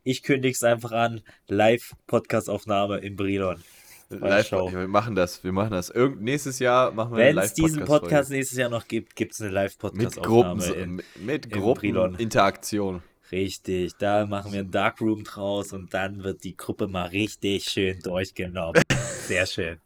[0.03, 3.63] ich kündige es einfach an, Live-Podcast-Aufnahme in Brilon.
[4.09, 4.69] Live, Show.
[4.73, 5.89] wir machen das, wir machen das.
[5.89, 7.85] Irgend, nächstes Jahr machen wir Wenn es diesen.
[7.85, 10.59] Podcast nächstes Jahr noch gibt, gibt es eine mit Live-Podcast-Aufnahme.
[10.61, 11.05] Gruppen, in- mit,
[11.45, 11.49] mit.
[11.51, 13.03] Gruppeninteraktion.
[13.31, 17.99] Richtig, da machen wir ein Darkroom draus und dann wird die Gruppe mal richtig schön
[18.01, 18.81] durchgenommen.
[19.27, 19.79] Sehr schön.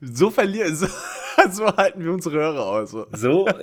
[0.00, 0.86] So verlieren, so,
[1.50, 2.90] so halten wir unsere Hörer aus.
[2.90, 3.06] So.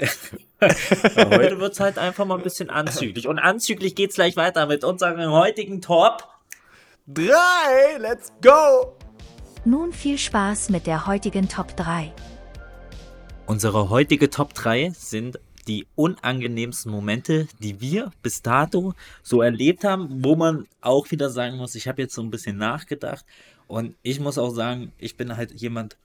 [0.64, 3.28] So, heute wird es halt einfach mal ein bisschen anzüglich.
[3.28, 6.26] Und anzüglich geht es gleich weiter mit unserem heutigen Top.
[7.06, 8.96] Drei, let's go!
[9.66, 12.14] Nun viel Spaß mit der heutigen Top 3.
[13.46, 15.38] Unsere heutige Top 3 sind
[15.68, 21.58] die unangenehmsten Momente, die wir bis dato so erlebt haben, wo man auch wieder sagen
[21.58, 23.26] muss, ich habe jetzt so ein bisschen nachgedacht
[23.68, 25.98] und ich muss auch sagen, ich bin halt jemand,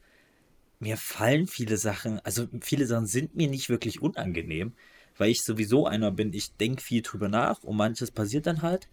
[0.81, 4.73] mir fallen viele Sachen, also viele Sachen sind mir nicht wirklich unangenehm,
[5.17, 8.89] weil ich sowieso einer bin, ich denke viel drüber nach und manches passiert dann halt.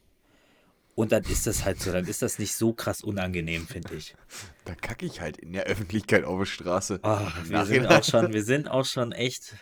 [0.95, 4.15] Und dann ist das halt so, dann ist das nicht so krass unangenehm, finde ich.
[4.63, 7.01] Da kacke ich halt in der Öffentlichkeit auf der Straße.
[7.03, 9.55] Oh, wir, sind auch schon, wir sind auch schon echt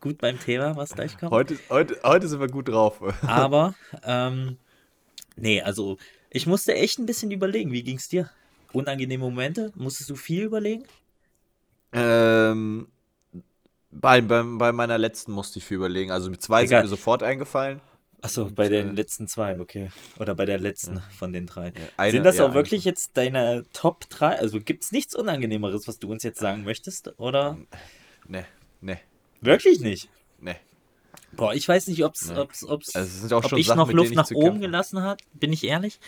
[0.00, 1.32] gut beim Thema, was gleich kommt.
[1.32, 3.00] Heute, heute, heute sind wir gut drauf.
[3.22, 4.58] Aber, ähm,
[5.34, 5.98] nee, also
[6.30, 7.72] ich musste echt ein bisschen überlegen.
[7.72, 8.30] Wie ging's dir?
[8.72, 9.72] Unangenehme Momente?
[9.76, 10.84] Musstest du viel überlegen?
[11.92, 12.88] ähm,
[13.90, 16.10] bei, bei, bei meiner letzten musste ich viel überlegen.
[16.10, 16.82] Also mit zwei Egal.
[16.82, 17.80] sind mir sofort eingefallen.
[18.22, 19.90] Achso, bei den letzten zwei, okay.
[20.18, 21.72] Oder bei der letzten von den drei.
[21.96, 24.38] eine- Sind das ja, auch wirklich jetzt deine Top 3?
[24.38, 27.18] Also gibt's nichts Unangenehmeres, was du uns jetzt sagen möchtest?
[27.18, 27.56] Oder?
[28.26, 28.44] Ne,
[28.80, 28.98] ne,
[29.40, 30.08] Wirklich nicht?
[30.40, 30.56] ne.
[31.32, 32.38] Boah, ich weiß nicht, ob's, Nee.
[32.38, 35.02] ob's, ob's, Also es sind auch ob schon ich Sachen, noch Luft nach oben gelassen
[35.02, 36.00] hat, bin ich ehrlich.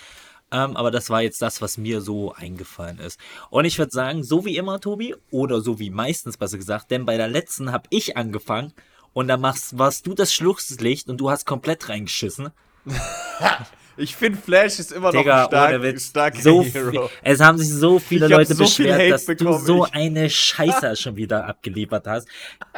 [0.51, 3.21] Ähm, aber das war jetzt das, was mir so eingefallen ist.
[3.51, 7.05] Und ich würde sagen, so wie immer, Tobi, oder so wie meistens besser gesagt, denn
[7.05, 8.73] bei der letzten habe ich angefangen
[9.13, 12.51] und dann machst, warst du das Schlusslicht und du hast komplett reingeschissen.
[13.99, 16.07] Ich finde Flash ist immer noch Digga, ein stark, Witz.
[16.07, 16.91] starker So Hero.
[16.91, 19.93] viel, es haben sich so viele Ich Leute so beschwert, dass bekommen, du so ich-
[19.95, 22.29] eine Scheiße schon wieder abgeliefert hast.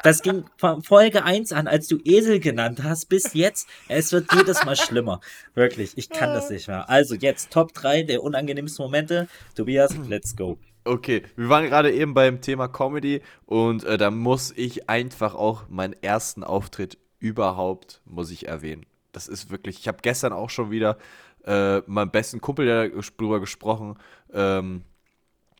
[0.02, 3.68] Das ging von Folge 1 an, als du Esel genannt hast, bis jetzt.
[3.88, 5.20] Es wird jedes Mal schlimmer.
[5.54, 6.88] Wirklich, ich kann das nicht mehr.
[6.88, 9.28] Also jetzt Top 3 der unangenehmsten Momente.
[9.54, 10.58] Tobias, let's go.
[10.84, 15.68] Okay, wir waren gerade eben beim Thema Comedy und äh, da muss ich einfach auch
[15.68, 18.86] meinen ersten Auftritt überhaupt, muss ich erwähnen.
[19.12, 20.98] Das ist wirklich, ich habe gestern auch schon wieder
[21.44, 23.96] äh, meinem besten Kumpel drüber gesprochen,
[24.32, 24.82] ähm,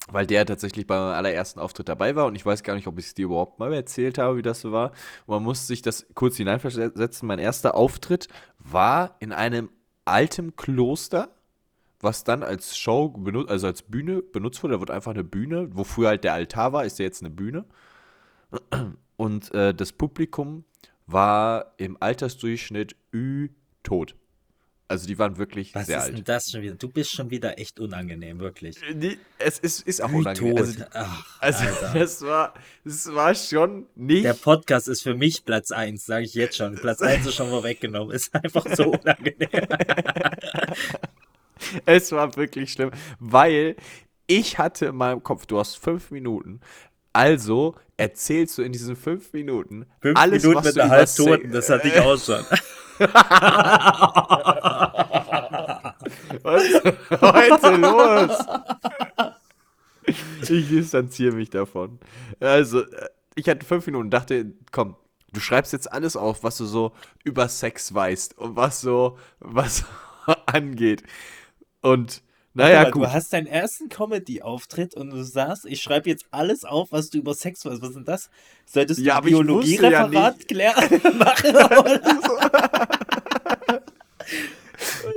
[0.09, 2.99] weil der tatsächlich bei meinem allerersten Auftritt dabei war und ich weiß gar nicht, ob
[2.99, 4.93] ich es dir überhaupt mal erzählt habe, wie das so war.
[5.27, 7.27] Man musste sich das kurz hineinversetzen.
[7.27, 9.71] Mein erster Auftritt war in einem
[10.05, 11.29] alten Kloster,
[12.01, 13.15] was dann als Show,
[13.49, 14.75] also als Bühne benutzt wurde.
[14.75, 17.31] Da wird einfach eine Bühne, wo früher halt der Altar war, ist ja jetzt eine
[17.31, 17.65] Bühne.
[19.17, 20.65] Und äh, das Publikum
[21.12, 23.49] war im Altersdurchschnitt Ü
[23.83, 24.14] tot.
[24.88, 26.16] Also die waren wirklich Was sehr ist alt.
[26.16, 26.75] denn das schon wieder?
[26.75, 28.77] Du bist schon wieder echt unangenehm, wirklich.
[28.92, 30.57] Die, es ist, ist auch Ü, unangenehm.
[30.57, 30.66] tot.
[30.66, 34.25] Also, Ach, also das war, das war schon nicht.
[34.25, 36.75] Der Podcast ist für mich Platz 1, sage ich jetzt schon.
[36.75, 38.12] Platz 1 ist schon vorweggenommen.
[38.12, 39.49] Ist einfach so unangenehm.
[41.87, 43.77] Es war wirklich schlimm, weil
[44.27, 46.61] ich hatte in meinem Kopf, du hast fünf Minuten,
[47.12, 51.07] also erzählst du in diesen fünf Minuten Fünf alles, Minuten was mit du einer über
[51.07, 52.44] Se- Halbtoten, das hatte ich auch schon.
[56.42, 56.83] Was ist
[57.20, 58.38] heute los?
[60.42, 62.01] Ich distanziere mich davon.
[62.40, 64.96] Also, äh, ich hatte fünf Minuten und dachte, komm,
[65.33, 66.92] du schreibst jetzt alles auf, was du so
[67.23, 69.85] über Sex weißt und was so, was
[70.46, 71.05] angeht.
[71.83, 72.23] Und,
[72.55, 73.03] naja, Aber gut.
[73.05, 77.19] Du hast deinen ersten Comedy-Auftritt und du sagst, ich schreibe jetzt alles auf, was du
[77.19, 77.81] über Sex weißt.
[77.81, 78.31] Was ist denn das?
[78.67, 81.55] Solltest du Ja, ja Biologiereferat nicht- klären machen?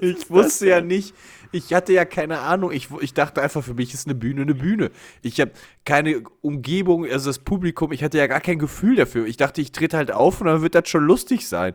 [0.02, 1.13] Ich wusste ja nicht,
[1.52, 2.72] ich hatte ja keine Ahnung.
[2.72, 4.91] Ich, ich dachte einfach, für mich ist eine Bühne eine Bühne.
[5.22, 5.52] Ich habe
[5.86, 9.26] keine Umgebung, also das Publikum, ich hatte ja gar kein Gefühl dafür.
[9.26, 11.74] Ich dachte, ich trete halt auf und dann wird das schon lustig sein.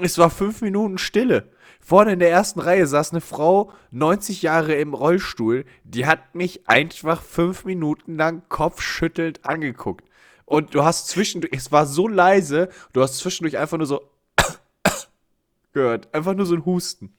[0.00, 1.50] Es war fünf Minuten Stille.
[1.84, 6.68] Vorne in der ersten Reihe saß eine Frau, 90 Jahre im Rollstuhl, die hat mich
[6.68, 10.08] einfach fünf Minuten lang kopfschüttelnd angeguckt.
[10.44, 14.08] Und du hast zwischendurch, es war so leise, du hast zwischendurch einfach nur so
[15.72, 16.14] gehört.
[16.14, 17.12] Einfach nur so ein Husten.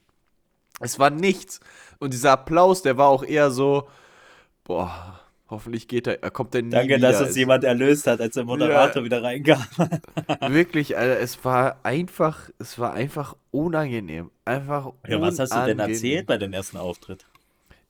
[0.80, 1.60] Es war nichts.
[1.98, 3.88] Und dieser Applaus, der war auch eher so,
[4.64, 7.12] boah, hoffentlich geht er, kommt der nie Danke, wieder.
[7.12, 9.04] dass uns jemand erlöst hat, als der Moderator Ja.
[9.04, 9.62] wieder reinkam.
[10.48, 14.30] Wirklich, Alter, es war einfach, es war einfach unangenehm.
[14.44, 15.90] Einfach Ja, was hast du denn unangenehm.
[15.94, 17.26] erzählt bei dem ersten Auftritt?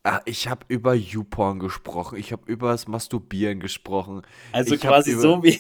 [0.07, 4.21] Ah, ich habe über YouPorn gesprochen, ich habe über das Masturbieren gesprochen.
[4.53, 5.59] Also Ich quasi über- so wie,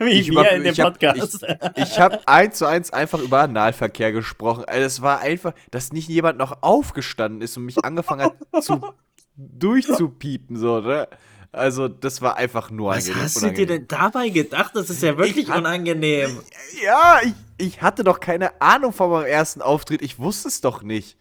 [0.00, 1.46] wie Ich über- in dem ich hab- Podcast.
[1.76, 4.64] Ich habe eins zu eins einfach über Analverkehr gesprochen.
[4.66, 8.80] Also es war einfach, dass nicht jemand noch aufgestanden ist und mich angefangen hat zu
[9.36, 11.06] durchzupiepen, so, ne?
[11.54, 14.72] Also, das war einfach nur Was angenehm- hast du dir denn dabei gedacht?
[14.74, 16.38] Das ist ja wirklich Ich hab- unangenehm.
[16.84, 20.02] Ja, ich, ich hatte doch keine Ahnung von meinem ersten Auftritt.
[20.02, 21.16] Ich wusste es doch nicht.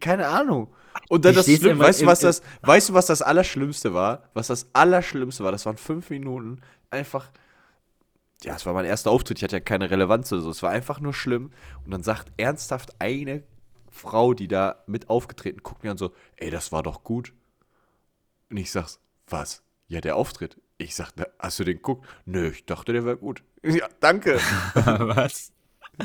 [0.00, 0.68] Keine Ahnung.
[1.08, 4.24] Und dann Ich das Schlimm, weißt du, was das, weißt du, was das Allerschlimmste war?
[4.34, 5.52] Was das Allerschlimmste war?
[5.52, 6.60] Das waren fünf Minuten.
[6.90, 7.30] Einfach.
[8.42, 9.38] Ja, es war mein erster Auftritt.
[9.38, 10.50] Ich hatte ja keine Relevanz oder so.
[10.50, 11.52] Es war einfach nur schlimm.
[11.84, 13.42] Und dann sagt ernsthaft eine
[13.90, 17.32] Frau, die da mit aufgetreten, guckt mir an so, ey, das war doch gut.
[18.50, 19.62] Und ich sag's, was?
[19.88, 20.56] Ja, der Auftritt.
[20.78, 22.06] Ich sag, na, hast du den geguckt?
[22.26, 23.42] Nö, ich dachte, der wäre gut.
[23.62, 24.38] Ja, danke.
[24.74, 25.52] was?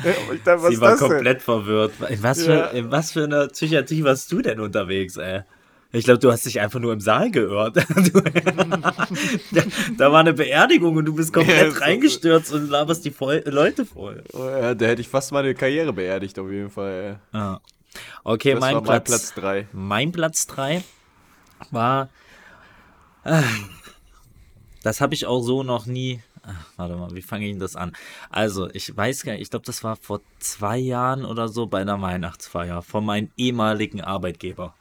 [0.04, 1.10] Ja, ich dachte, was Sie war das denn?
[1.10, 1.94] komplett verwirrt.
[2.10, 2.66] In was, für, Ja.
[2.68, 5.42] in was für eine Psychiatrie warst du denn unterwegs, ey?
[5.92, 7.76] Ich glaube, du hast dich einfach nur im Saal gehört.
[7.78, 7.84] Da,
[9.98, 13.44] da war eine Beerdigung und du bist Ja, komplett so- reingestürzt und laberst die voll,
[13.46, 14.24] Leute voll.
[14.34, 17.20] Oh ja, da hätte ich fast meine Karriere beerdigt, auf jeden Fall.
[17.34, 17.38] ey.
[17.40, 17.60] Ja.
[18.24, 19.68] Okay, mein, war mein Platz, Platz 3.
[19.74, 20.82] Mein Platz 3
[21.72, 22.10] war.
[23.24, 23.44] Ah,
[24.84, 26.22] das habe ich auch so noch nie.
[26.44, 27.94] Ach, warte mal, wie fange ich denn das an?
[28.32, 31.82] Also, ich weiß gar nicht, ich glaube, das war vor zwei Jahren oder so bei
[31.82, 34.74] einer Weihnachtsfeier von meinem ehemaligen Arbeitgeber.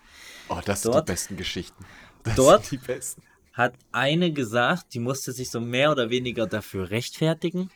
[0.48, 1.84] Oh, das sind Dort- die besten Geschichten.
[2.22, 3.22] Das dort- sind die besten.
[3.52, 7.70] Hat eine gesagt, die musste sich so mehr oder weniger dafür rechtfertigen,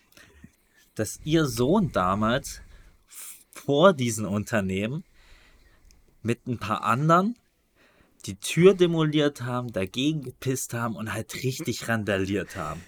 [0.94, 2.62] dass ihr Sohn damals
[3.52, 5.04] vor diesem Unternehmen
[6.22, 7.36] mit ein paar anderen
[8.26, 12.82] die Tür demoliert haben, dagegen gepisst haben und halt richtig randaliert haben.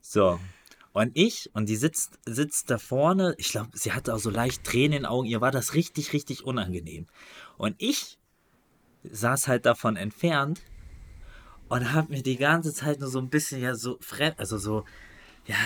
[0.00, 0.40] So.
[0.92, 4.64] Und ich, und die sitzt, sitzt da vorne, ich glaube, sie hatte auch so leicht
[4.64, 7.06] Tränen in den Augen, ihr war das richtig, richtig unangenehm.
[7.58, 8.18] Und ich
[9.04, 10.62] saß halt davon entfernt
[11.68, 14.84] und habe mir die ganze Zeit nur so ein bisschen ja so fremd, also so,
[15.46, 15.56] ja,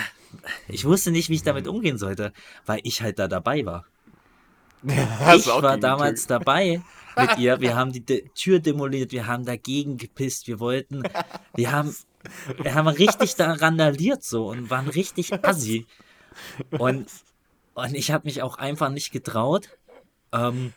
[0.67, 2.33] ich wusste nicht, wie ich damit umgehen sollte,
[2.65, 3.85] weil ich halt da dabei war.
[5.19, 6.81] Hast ich war damals Tür- dabei
[7.17, 7.59] mit ihr.
[7.61, 11.03] Wir haben die De Tür demoliert, wir haben dagegen gepisst, wir wollten,
[11.55, 11.95] wir haben,
[12.61, 15.85] wir haben richtig da randaliert so und waren richtig assi.
[16.77, 17.07] Und,
[17.73, 19.69] und ich habe mich auch einfach nicht getraut,
[20.31, 20.73] ähm,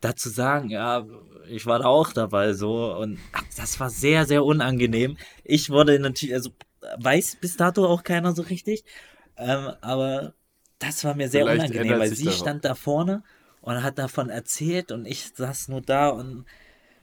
[0.00, 1.04] dazu sagen, ja,
[1.48, 5.16] ich war da auch dabei so und ach, das war sehr, sehr unangenehm.
[5.44, 6.50] Ich wurde natürlich, also
[6.98, 8.84] weiß bis dato auch keiner so richtig,
[9.36, 10.34] ähm, aber
[10.78, 13.24] das war mir sehr Vielleicht unangenehm, weil sie stand da vorne
[13.68, 16.46] und hat davon erzählt und ich saß nur da und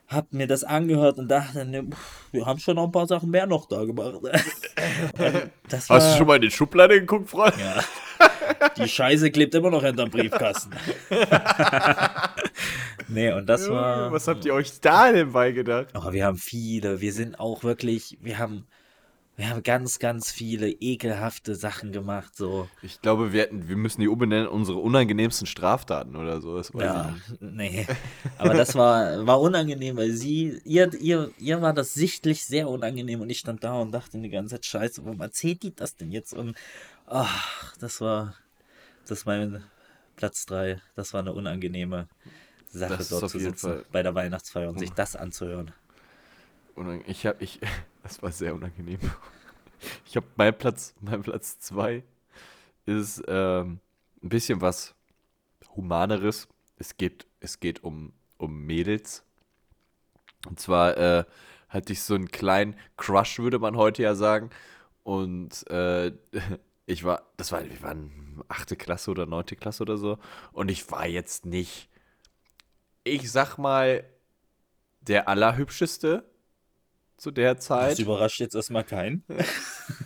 [0.08, 3.30] hab mir das angehört und dachte, ne, pff, wir haben schon noch ein paar Sachen
[3.30, 4.16] mehr noch da gemacht.
[5.70, 7.56] Das war, Hast du schon mal in die Schublade geguckt, Freund?
[7.58, 7.84] Ja.
[8.78, 10.76] Die Scheiße klebt immer noch hinterm Briefkasten.
[13.08, 14.12] nee, und das war.
[14.12, 15.88] Was habt ihr euch da denn beigedacht?
[15.94, 18.68] Aber wir haben viele, wir sind auch wirklich, wir haben,
[19.38, 22.70] wir haben ganz, ganz viele ekelhafte Sachen gemacht, so.
[22.82, 26.56] Ich glaube, wir, hätten, wir müssen die umbenennen, unsere unangenehmsten Straftaten oder so.
[26.56, 27.86] Das Ja, nee.
[28.38, 33.20] Aber das war, war unangenehm, weil sie, ihr, ihr, ihr war das sichtlich sehr unangenehm
[33.22, 36.12] und ich stand da und dachte die ganze Zeit, scheiße, warum erzählt die das denn
[36.12, 36.34] jetzt?
[36.34, 36.56] Und
[37.06, 38.36] ach, das war,
[39.08, 39.64] das war mein
[40.16, 40.82] Platz 3.
[40.96, 42.08] Das war eine unangenehme
[42.70, 45.72] Sache ist dort zu sitzen Fall- bei der Weihnachtsfeier und sich das anzuhören.
[47.08, 47.60] Ich habe, ich,
[48.06, 49.00] das war sehr unangenehm.
[50.06, 52.04] Ich habe mein Platz, mein Platz zwei
[52.86, 53.80] ist ähm,
[54.22, 54.94] ein bisschen was
[55.76, 56.48] humaneres.
[56.78, 59.24] Es geht, es geht um, um Mädels.
[60.48, 61.24] Und zwar äh,
[61.68, 64.52] hatte ich so einen kleinen Crush, würde man heute ja sagen.
[65.04, 66.12] Und äh,
[66.86, 70.20] ich war, das war, wir waren achte Klasse oder neunte Klasse oder so.
[70.52, 71.90] Und ich war jetzt nicht,
[73.04, 74.04] ich sag mal,
[75.02, 76.24] der allerhübscheste
[77.26, 77.98] zu der Das Zeit.
[78.00, 79.24] überrascht jetzt erstmal keinen.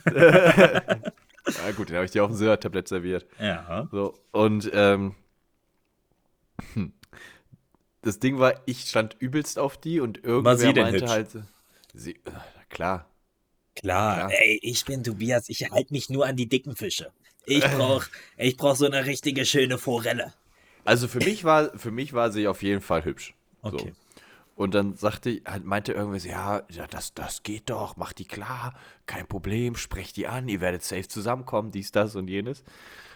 [0.06, 3.26] Ja, gut, den habe ich dir auf dem Silbertablett serviert.
[3.38, 3.88] Ja.
[3.92, 5.14] So, und ähm,
[6.72, 6.94] hm.
[8.00, 11.10] das Ding war, ich stand übelst auf die und irgendwer sie denn meinte hübsch?
[11.10, 11.28] halt,
[11.92, 12.30] sie, äh,
[12.70, 13.06] klar.
[13.76, 14.28] Klar, Ja.
[14.38, 17.12] ey, ich bin Tobias, ich halte mich nur an die dicken Fische.
[17.44, 18.04] Ich brauch,
[18.38, 20.32] ich brauch so eine richtige schöne Forelle.
[20.86, 23.34] Also für mich war, für mich war sie auf jeden Fall hübsch.
[23.60, 23.92] Okay.
[23.94, 24.09] So.
[24.60, 28.26] Und dann sagte, halt meinte irgendwer so, ja, ja das, das geht doch, mach die
[28.26, 28.74] klar,
[29.06, 32.62] kein Problem, sprecht die an, ihr werdet safe zusammenkommen, dies, das und jenes.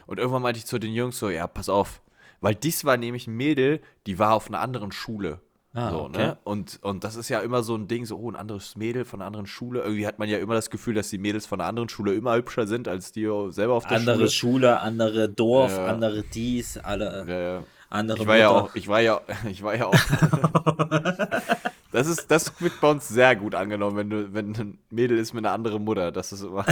[0.07, 2.01] Und irgendwann meinte ich zu den Jungs so, ja, pass auf,
[2.41, 5.43] weil dies war nämlich ein Mädel, die war auf einer anderen Schule.
[5.75, 6.29] Ah, so, okay.
[6.29, 6.39] ne?
[6.45, 9.21] und, und das ist ja immer so ein Ding, so, oh, ein anderes Mädel von
[9.21, 9.83] einer anderen Schule.
[9.83, 12.37] Irgendwie hat man ja immer das Gefühl, dass die Mädels von einer anderen Schule immer
[12.37, 14.31] hübscher sind, als die selber auf der Andere Schule.
[14.31, 15.89] Schule, andere Dorf, Ja.
[15.89, 17.65] andere dies, alle Ja, ja.
[17.91, 18.65] Andere Ich war ja Mutter.
[18.65, 19.95] auch, ich war ja, ich war ja auch.
[21.93, 25.33] das ist, das wird bei uns sehr gut angenommen, wenn du, wenn ein Mädel ist
[25.33, 26.13] mit einer anderen Mutter.
[26.13, 26.65] Das ist immer.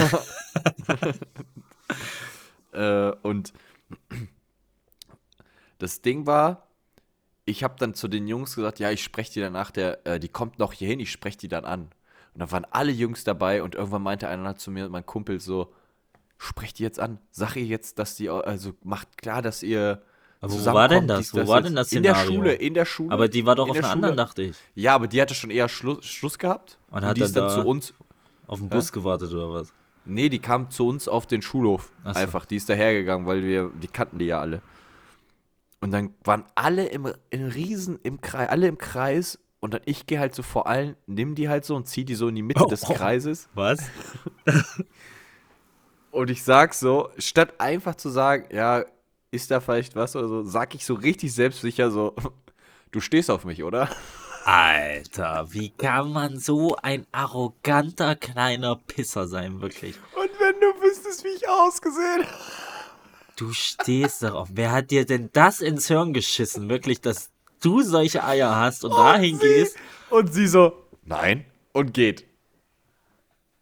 [2.73, 3.53] äh, und
[5.79, 6.67] das Ding war,
[7.45, 10.29] ich habe dann zu den Jungs gesagt, ja, ich spreche die danach, der, äh, die
[10.29, 11.91] kommt noch hier hin, ich spreche die dann an.
[12.35, 15.75] Und dann waren alle Jungs dabei und irgendwann meinte einer zu mir, mein Kumpel, so,
[16.39, 17.19] sprecht die jetzt an.
[17.31, 20.03] Sag ihr jetzt, dass die, also macht klar, dass ihr.
[20.43, 21.21] Aber wo war denn das?
[21.21, 21.69] dies, Wo war jetzt.
[21.69, 22.37] denn das In der Szenario?
[22.37, 23.11] Schule, in der Schule.
[23.13, 23.93] Aber die war doch auf einer Schule.
[23.93, 24.57] anderen, dachte ich.
[24.75, 26.79] Ja, aber die hatte schon eher Schluss, Schluss gehabt.
[26.91, 27.95] Und Und, hat die ist dann dann da- zu uns.
[28.49, 29.73] Auf den Bus gewartet oder was?
[30.05, 31.91] Nee, die kam zu uns auf den Schulhof.
[32.05, 32.21] Ach so.
[32.21, 32.45] Einfach.
[32.45, 34.61] Die ist dahergegangen, weil wir, die kannten die ja alle.
[35.81, 39.39] Und dann waren alle im, in Riesen im Kreis, alle im Kreis.
[39.61, 42.17] Und dann ich gehe halt so vor allen, nimm die halt so und zieh die
[42.17, 42.93] so in die Mitte Oh, des oh.
[42.93, 43.49] Kreises.
[43.55, 43.79] Was?
[46.11, 48.85] Und ich sag so, statt einfach zu sagen, ja,
[49.33, 52.15] ist da vielleicht was oder so, sag ich so richtig selbstsicher so,
[52.93, 53.89] du stehst auf mich, oder?
[54.45, 59.97] Alter, wie kann man so ein arroganter kleiner Pisser sein, wirklich?
[60.17, 62.39] Und wenn du wüsstest, wie ich ausgesehen habe.
[63.37, 64.49] Du stehst darauf.
[64.53, 66.69] Wer hat dir denn das ins Hirn geschissen?
[66.69, 69.77] Wirklich, dass du solche Eier hast und dahin gehst?
[70.11, 72.27] Und sie so, nein, und geht.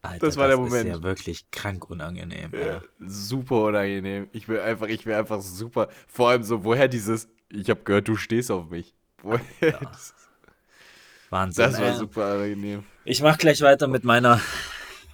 [0.03, 0.89] Alter, Das war der Ist Moment.
[0.89, 2.53] ja wirklich krank unangenehm.
[2.53, 2.81] Ja.
[3.01, 4.29] Super unangenehm.
[4.33, 5.89] Ich will einfach, ich will einfach super.
[6.09, 8.95] Vor allem so, woher dieses, ich habe gehört, du stehst auf mich.
[9.23, 9.43] Woher?
[9.61, 10.15] Das,
[11.29, 11.65] Wahnsinn.
[11.65, 12.85] das war super unangenehm.
[13.05, 14.41] Ich mach gleich weiter mit meiner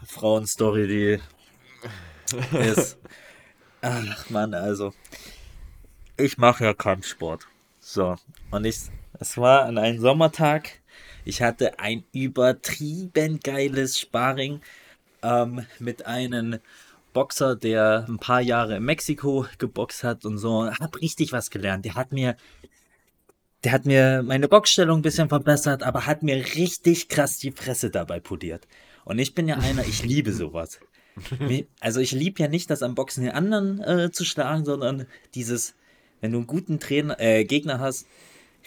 [0.06, 2.98] Frauenstory, die ist.
[3.82, 4.92] Ach Mann, also.
[6.16, 7.46] Ich mache ja Kampfsport.
[7.80, 8.16] So.
[8.50, 8.78] Und ich,
[9.18, 10.80] es war an einem Sommertag.
[11.26, 14.60] Ich hatte ein übertrieben geiles Sparring
[15.22, 16.60] ähm, mit einem
[17.12, 20.70] Boxer, der ein paar Jahre in Mexiko geboxt hat und so.
[20.70, 21.84] Hab richtig was gelernt.
[21.84, 22.36] Der hat mir
[23.64, 27.90] der hat mir meine Boxstellung ein bisschen verbessert, aber hat mir richtig krass die Fresse
[27.90, 28.68] dabei poliert.
[29.04, 30.78] Und ich bin ja einer, ich liebe sowas.
[31.80, 35.74] Also ich liebe ja nicht, das am Boxen den anderen äh, zu schlagen, sondern dieses,
[36.20, 38.06] wenn du einen guten Trainer, äh, Gegner hast,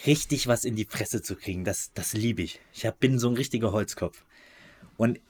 [0.06, 1.64] richtig was in die Fresse zu kriegen.
[1.64, 2.60] Das, das liebe ich.
[2.72, 4.24] Ich hab, bin so ein richtiger Holzkopf.
[4.96, 5.20] Und,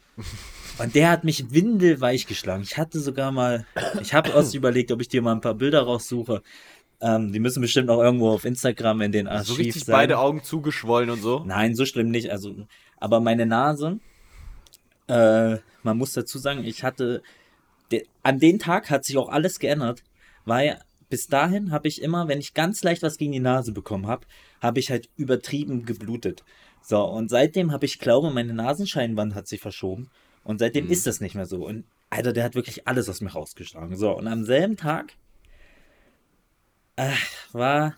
[0.78, 2.62] und der hat mich windelweich geschlagen.
[2.62, 3.66] Ich hatte sogar mal,
[4.00, 6.42] ich habe erst überlegt, ob ich dir mal ein paar Bilder raussuche.
[7.00, 9.94] Ähm, die müssen bestimmt auch irgendwo auf Instagram in den So Archiv richtig sein.
[9.94, 11.42] beide Augen zugeschwollen und so.
[11.46, 12.30] Nein, so schlimm nicht.
[12.30, 12.54] Also,
[12.98, 13.98] aber meine Nase,
[15.08, 17.22] äh, man muss dazu sagen, ich hatte,
[17.90, 20.02] de, an den Tag hat sich auch alles geändert,
[20.44, 20.78] weil
[21.11, 24.26] bis dahin habe ich immer, wenn ich ganz leicht was gegen die Nase bekommen habe,
[24.62, 26.44] habe ich halt übertrieben geblutet.
[26.82, 30.08] So, und seitdem habe ich, glaube, meine Nasenscheinwand hat sich verschoben.
[30.44, 30.92] Und seitdem Mhm.
[30.92, 31.66] ist das nicht mehr so.
[31.66, 33.96] Und Alter, der hat wirklich alles aus mir rausgeschlagen.
[33.96, 35.12] So, und am selben Tag
[36.96, 37.12] äh,
[37.52, 37.96] war,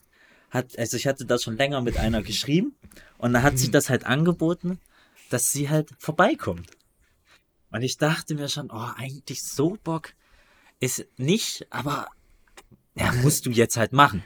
[0.51, 2.75] hat, also ich hatte das schon länger mit einer geschrieben.
[3.19, 4.81] Und da hat sich das halt angeboten,
[5.31, 6.71] dass sie halt vorbeikommt.
[7.71, 10.15] Und ich dachte mir schon, oh, eigentlich so Bock
[10.81, 12.09] ist nicht, aber
[12.95, 14.23] ja, musst du jetzt halt machen.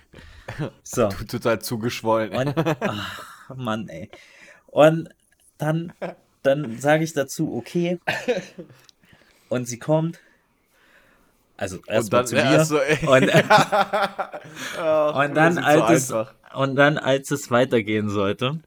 [0.83, 1.09] So.
[1.29, 2.33] Total zugeschwollen.
[2.35, 4.11] Und, ach, Mann, ey.
[4.67, 5.09] Und
[5.59, 5.93] dann,
[6.43, 7.99] dann sage ich dazu, okay.
[9.49, 10.21] Und sie kommt.
[11.57, 12.43] Also erstmal zu mir.
[12.43, 18.61] ja, so, und, Ach, und dann, als so es, und dann, als es weitergehen sollte.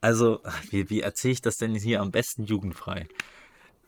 [0.00, 3.06] Also, wie, wie erzähle ich das denn hier am besten jugendfrei?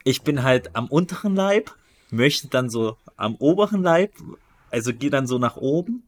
[0.04, 1.74] Ich bin halt am unteren Leib,
[2.10, 4.12] möchte dann so am oberen Leib,
[4.70, 6.02] also gehe dann so nach oben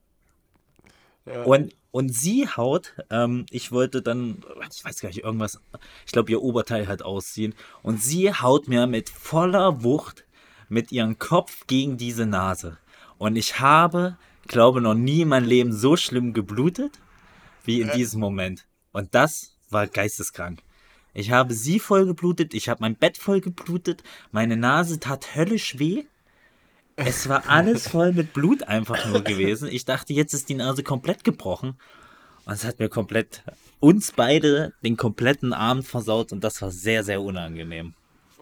[1.26, 1.42] Ja.
[1.42, 5.60] und, und sie haut, ähm, ich wollte dann, ich weiß gar nicht, irgendwas,
[6.06, 7.54] ich glaube, ihr Oberteil halt ausziehen.
[7.82, 10.24] Und sie haut mir mit voller Wucht
[10.68, 12.78] mit ihrem Kopf gegen diese Nase.
[13.16, 16.98] Und ich habe, glaube noch nie in meinem Leben so schlimm geblutet
[17.64, 18.66] wie in diesem Moment.
[18.92, 20.60] Und das war geisteskrank.
[21.14, 25.78] Ich habe sie voll geblutet, ich habe mein Bett voll geblutet, meine Nase tat höllisch
[25.78, 26.04] weh.
[26.96, 29.68] Es war alles voll mit Blut einfach nur gewesen.
[29.70, 31.76] Ich dachte, jetzt ist die Nase komplett gebrochen.
[32.44, 33.42] Und es hat mir komplett,
[33.78, 37.94] uns beide, den kompletten Abend versaut und das war sehr, sehr unangenehm.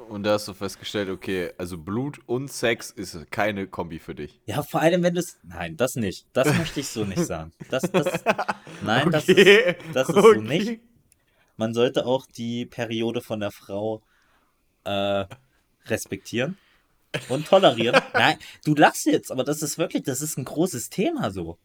[0.08, 4.40] Und da hast du festgestellt, okay, also Blut und Sex ist keine Kombi für dich.
[4.46, 5.38] Ja, vor allem, wenn du es.
[5.42, 6.26] Nein, das nicht.
[6.32, 7.52] Das möchte ich so nicht sagen.
[7.70, 8.22] Das, das,
[8.84, 10.40] nein, das ist, Okay, das ist so okay.
[10.40, 10.80] nicht.
[11.56, 14.02] Man sollte auch die Periode von der Frau
[14.84, 15.24] äh,
[15.86, 16.58] respektieren
[17.28, 18.00] und tolerieren.
[18.12, 21.58] Nein, du lachst jetzt, aber das ist wirklich, das ist ein großes Thema so.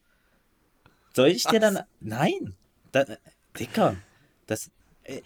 [1.14, 1.80] Soll ich dir dann.
[2.00, 2.56] Nein!
[2.92, 3.06] Da,
[3.60, 3.98] Dicker,
[4.48, 4.72] das.
[5.04, 5.22] äh,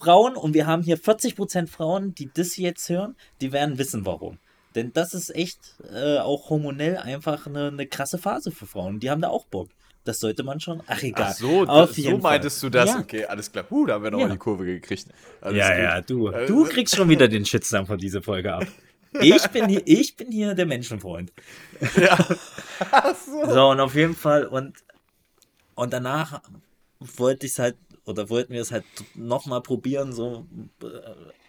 [0.00, 4.38] Frauen, und wir haben hier 40% Frauen, die das jetzt hören, die werden wissen, warum.
[4.74, 9.00] Denn das ist echt äh, auch hormonell einfach eine, eine krasse Phase für Frauen.
[9.00, 9.68] Die haben da auch Bock.
[10.04, 10.82] Das sollte man schon.
[10.88, 11.28] Ach, egal.
[11.30, 12.70] Ach so, Auf so meintest Fall.
[12.70, 12.90] du das?
[12.90, 12.98] Ja.
[12.98, 13.64] Okay, alles klar.
[13.70, 14.32] Huh, da haben wir nochmal Ja.
[14.32, 15.06] die Kurve gekriegt.
[15.40, 15.78] Alles ja, gut.
[15.82, 16.28] ja, du.
[16.28, 18.66] Äh, Du kriegst schon wieder den Shitstorm von dieser Folge ab.
[19.20, 21.32] Ich bin hier, ich bin hier der Menschenfreund.
[23.46, 24.78] So, und auf jeden Fall, und,
[25.74, 26.40] und danach
[26.98, 28.84] wollte ich es halt, oder wollten wir es halt
[29.14, 30.46] nochmal probieren, so,
[30.82, 30.86] äh,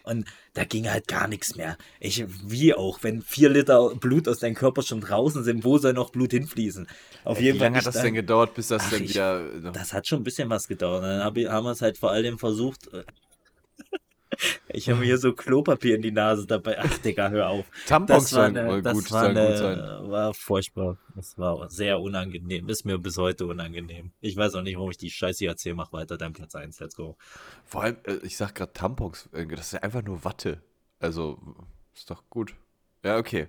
[0.04, 1.76] und da ging halt gar nichts mehr.
[1.98, 5.92] Ich, wie auch, wenn vier Liter Blut aus deinem Körper schon draußen sind, wo soll
[5.94, 6.86] noch Blut hinfließen?
[7.24, 9.10] Auf Wie jeden Fall lange hat das dann- denn gedauert, bis das Ach, denn ich-
[9.10, 9.42] wieder.
[9.72, 11.02] das hat schon ein bisschen was gedauert.
[11.02, 12.88] Dann haben wir es halt vor allem versucht.
[14.68, 16.78] Ich habe mir hier so Klopapier in die Nase dabei.
[16.80, 17.66] Ach, Digga, hör auf.
[17.86, 19.78] Tampons Das war, eine, das gut, war, eine, gut sein.
[20.10, 20.98] war furchtbar.
[21.14, 22.68] Das war sehr unangenehm.
[22.68, 24.12] Ist mir bis heute unangenehm.
[24.20, 25.74] Ich weiß auch nicht, warum ich die Scheiße hier erzähle.
[25.74, 26.80] Mach weiter, dein Platz 1.
[26.80, 27.16] Let's go.
[27.64, 30.62] Vor allem, äh, ich sag gerade Tampons, das ist ja einfach nur Watte.
[30.98, 31.38] Also,
[31.94, 32.54] ist doch gut.
[33.04, 33.48] Ja, okay.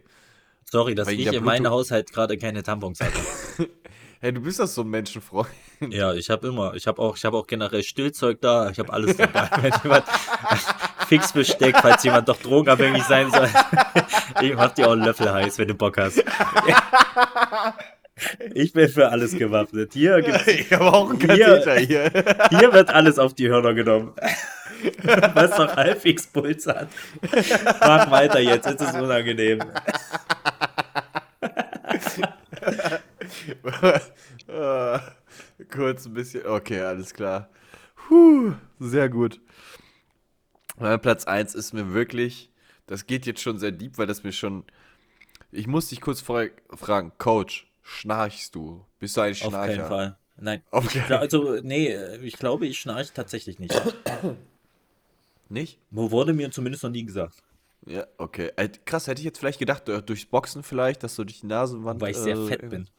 [0.66, 1.70] Sorry, dass Wegen ich in meinem.
[1.70, 3.20] Haushalt gerade keine Tampons hatte.
[4.26, 5.50] Hey, du bist doch so ein Menschenfreund.
[5.92, 6.74] ja, ich habe immer.
[6.74, 8.72] Ich habe auch, ich habe auch generell Stillzeug da.
[8.72, 9.48] Ich habe alles dabei.
[9.62, 10.04] Wenn jemand
[11.08, 13.48] Fixbesteck, falls jemand doch drogenabhängig sein soll.
[14.42, 16.24] ich mach dir auch einen Löffel heiß, wenn du Bock hast.
[18.54, 19.92] Ich bin für alles gewappnet.
[19.94, 21.28] Hier, gibt's, Ich habe auch einen Hier-
[21.62, 22.12] Katheter hier.
[22.50, 24.14] hier wird alles auf die Hörner genommen.
[25.34, 26.88] Was doch halbwegs Puls hat.
[27.82, 29.60] Mach weiter jetzt, jetzt ist es unangenehm.
[34.48, 35.00] Äh,
[35.72, 36.46] Kurz ein bisschen.
[36.46, 37.50] Okay, alles klar.
[37.96, 39.42] Puh, sehr gut.
[40.78, 42.52] Mein Platz 1 ist mir wirklich.
[42.86, 44.64] Das geht jetzt schon sehr deep, weil das mir schon.
[45.52, 48.86] Ich muss dich kurz vorher fragen, Coach, schnarchst du?
[49.00, 49.76] Bist du ein Auf Schnarcher?
[49.78, 50.18] keinen Fall.
[50.38, 50.62] Nein.
[50.70, 53.74] Auf also, nee, ich glaube, ich schnarche tatsächlich nicht.
[55.50, 55.80] Nicht?
[55.92, 57.42] Wo wurde mir zumindest noch nie gesagt.
[57.86, 58.52] Ja, okay.
[58.56, 61.48] Äh, Krass, hätte ich jetzt vielleicht gedacht, äh, durchs Boxen vielleicht, dass du durch die
[61.48, 62.02] Nasenwand.
[62.02, 62.90] Weil ich sehr äh, fett bin.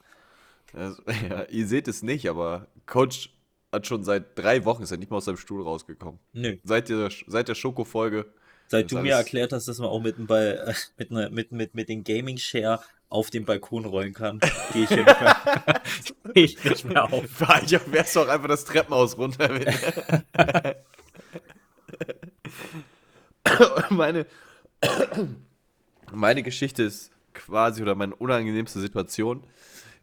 [0.73, 3.31] Also, ja, ihr seht es nicht, aber Coach
[3.73, 6.19] hat schon seit drei Wochen, ist er nicht mal aus seinem Stuhl rausgekommen.
[6.33, 6.57] Nö.
[6.65, 8.27] Seit der, seit der Schoko-Folge.
[8.69, 11.53] Seit du mir erklärt hast, dass man auch mit, dem Ball, äh, mit, ne, mit,
[11.53, 14.41] mit, mit dem Gaming-Share auf den Balkon rollen kann,
[14.73, 14.91] gehe ich
[16.35, 17.25] geh ich nicht mehr auf.
[17.67, 19.49] Ja, wärst du auch einfach das Treppenhaus runter.
[23.91, 24.27] Meine,
[26.13, 29.45] meine Geschichte ist quasi, oder meine unangenehmste Situation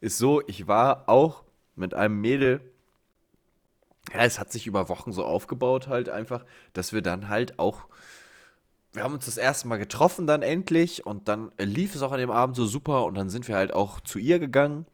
[0.04, 1.44] ist so, ich war auch
[1.76, 2.60] mit einem Mädel,
[4.14, 7.88] ja, es hat sich über Wochen so aufgebaut halt einfach, dass wir dann halt auch,
[8.92, 12.20] wir haben uns das erste Mal getroffen dann endlich und dann lief es auch an
[12.20, 14.86] dem Abend so super und dann sind wir halt auch zu ihr gegangen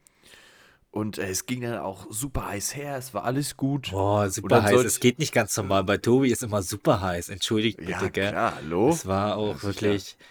[0.92, 3.90] Und äh, es ging dann auch super heiß her, es war alles gut.
[3.92, 4.84] Boah, super heiß.
[4.84, 5.84] Es geht nicht ganz normal.
[5.84, 7.28] Bei Tobi ist immer super heiß.
[7.28, 8.30] Entschuldigt bitte, ja, gell?
[8.30, 8.90] klar, hallo.
[8.90, 10.16] Es war auch wirklich.
[10.18, 10.26] Ja,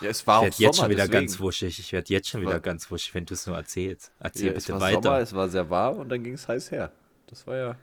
[0.00, 1.26] es war Ich werde jetzt Sommer, schon wieder deswegen.
[1.26, 1.78] ganz wuschig.
[1.78, 4.12] Ich werde jetzt schon wieder ganz wuschig, wenn du es nur erzählst.
[4.18, 5.02] Erzähl Ja, es bitte war weiter.
[5.02, 6.92] Sommer, es war sehr warm und dann ging es heiß her.
[7.28, 7.76] Das war ja.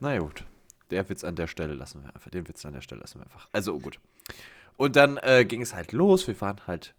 [0.00, 0.44] Naja, gut.
[0.90, 2.30] Der Witz an der Stelle lassen wir einfach.
[2.30, 3.48] Den Witz an der Stelle lassen wir einfach.
[3.52, 3.98] Also gut.
[4.76, 6.26] Und dann äh, ging es halt los.
[6.26, 6.94] Wir waren halt,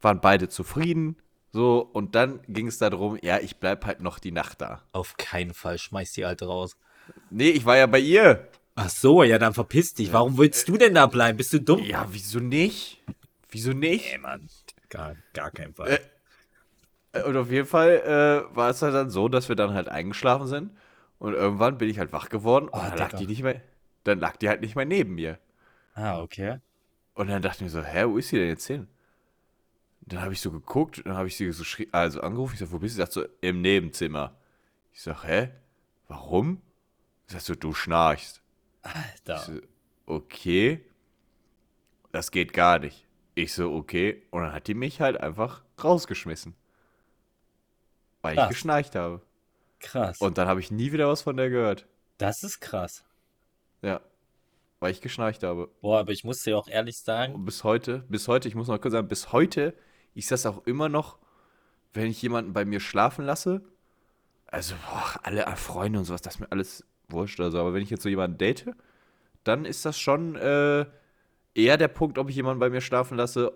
[0.00, 1.16] waren beide zufrieden.
[1.52, 4.82] So, und dann ging es darum, ja, ich bleib halt noch die Nacht da.
[4.92, 6.76] Auf keinen Fall schmeiß die Alte raus.
[7.30, 8.48] Nee, ich war ja bei ihr.
[8.76, 10.12] Ach so, ja, dann verpiss dich.
[10.12, 11.36] Warum willst du denn da bleiben?
[11.38, 11.82] Bist du dumm?
[11.84, 13.02] Ja, wieso nicht?
[13.50, 14.10] Wieso nicht?
[14.12, 14.48] Nee, Mann.
[14.88, 16.00] Gar, gar keinen Fall.
[17.12, 18.00] Äh, Und auf jeden Fall
[18.50, 20.72] äh, war es halt dann so, dass wir dann halt eingeschlafen sind.
[21.18, 23.60] Und irgendwann bin ich halt wach geworden und Oh, dann lag die nicht mehr.
[24.02, 25.38] Dann lag die halt nicht mehr neben mir.
[25.94, 26.58] Ah, okay.
[27.14, 28.88] Und dann dachte ich mir so, hä, wo ist sie denn jetzt hin?
[30.00, 32.78] Dann habe ich so geguckt, dann habe ich sie so also angerufen, ich sag, wo
[32.78, 32.96] bist du?
[32.96, 34.34] Sie sagt so, im Nebenzimmer.
[34.92, 35.50] Ich sag, hä?
[36.08, 36.60] Warum?
[37.28, 38.42] Sie sagt so, du schnarchst.
[38.84, 39.38] Ich Alter.
[39.38, 39.60] so,
[40.06, 40.84] okay.
[42.12, 43.06] Das geht gar nicht.
[43.34, 44.22] Ich so, okay.
[44.30, 46.54] Und dann hat die mich halt einfach rausgeschmissen.
[48.22, 48.48] Weil ich Krass.
[48.48, 49.20] geschnarcht habe.
[49.80, 50.20] Krass.
[50.20, 51.86] Und dann habe ich nie wieder was von der gehört.
[52.18, 53.04] das ist krass.
[53.82, 54.00] Ja.
[54.80, 55.68] Weil ich geschnarcht habe.
[55.80, 58.68] Boah, aber ich muss dir auch ehrlich sagen, Und bis heute, bis heute, ich muss
[58.68, 59.74] noch kurz sagen, bis heute,
[60.14, 61.18] ich das auch immer noch,
[61.92, 63.62] wenn ich jemanden bei mir schlafen lasse,
[64.46, 67.82] also boah, alle Freunde und sowas, das ist mir alles wurscht oder so, aber wenn
[67.82, 68.66] ich jetzt so jemanden date,
[69.44, 70.86] dann ist das schon äh,
[71.54, 73.52] eher der Punkt, ob ich jemanden bei mir schlafen lasse,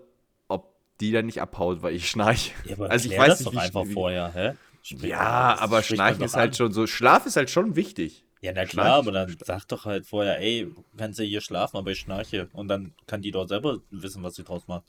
[0.47, 2.51] ob die dann nicht abhaut, weil ich schnarche.
[2.65, 4.53] ja, aber also ich weiß das nicht, doch wie- einfach wie- vorher, hä?
[4.81, 6.55] Sprich Ja, aber Schnarchen doch ist halt an.
[6.55, 8.23] schon so, Schlaf ist halt schon wichtig.
[8.41, 11.91] Ja, na klar, aber dann sag doch halt vorher, ey, kannst du hier schlafen, aber
[11.91, 12.47] ich schnarche.
[12.53, 14.85] Und dann kann die dort selber wissen, was sie draus macht.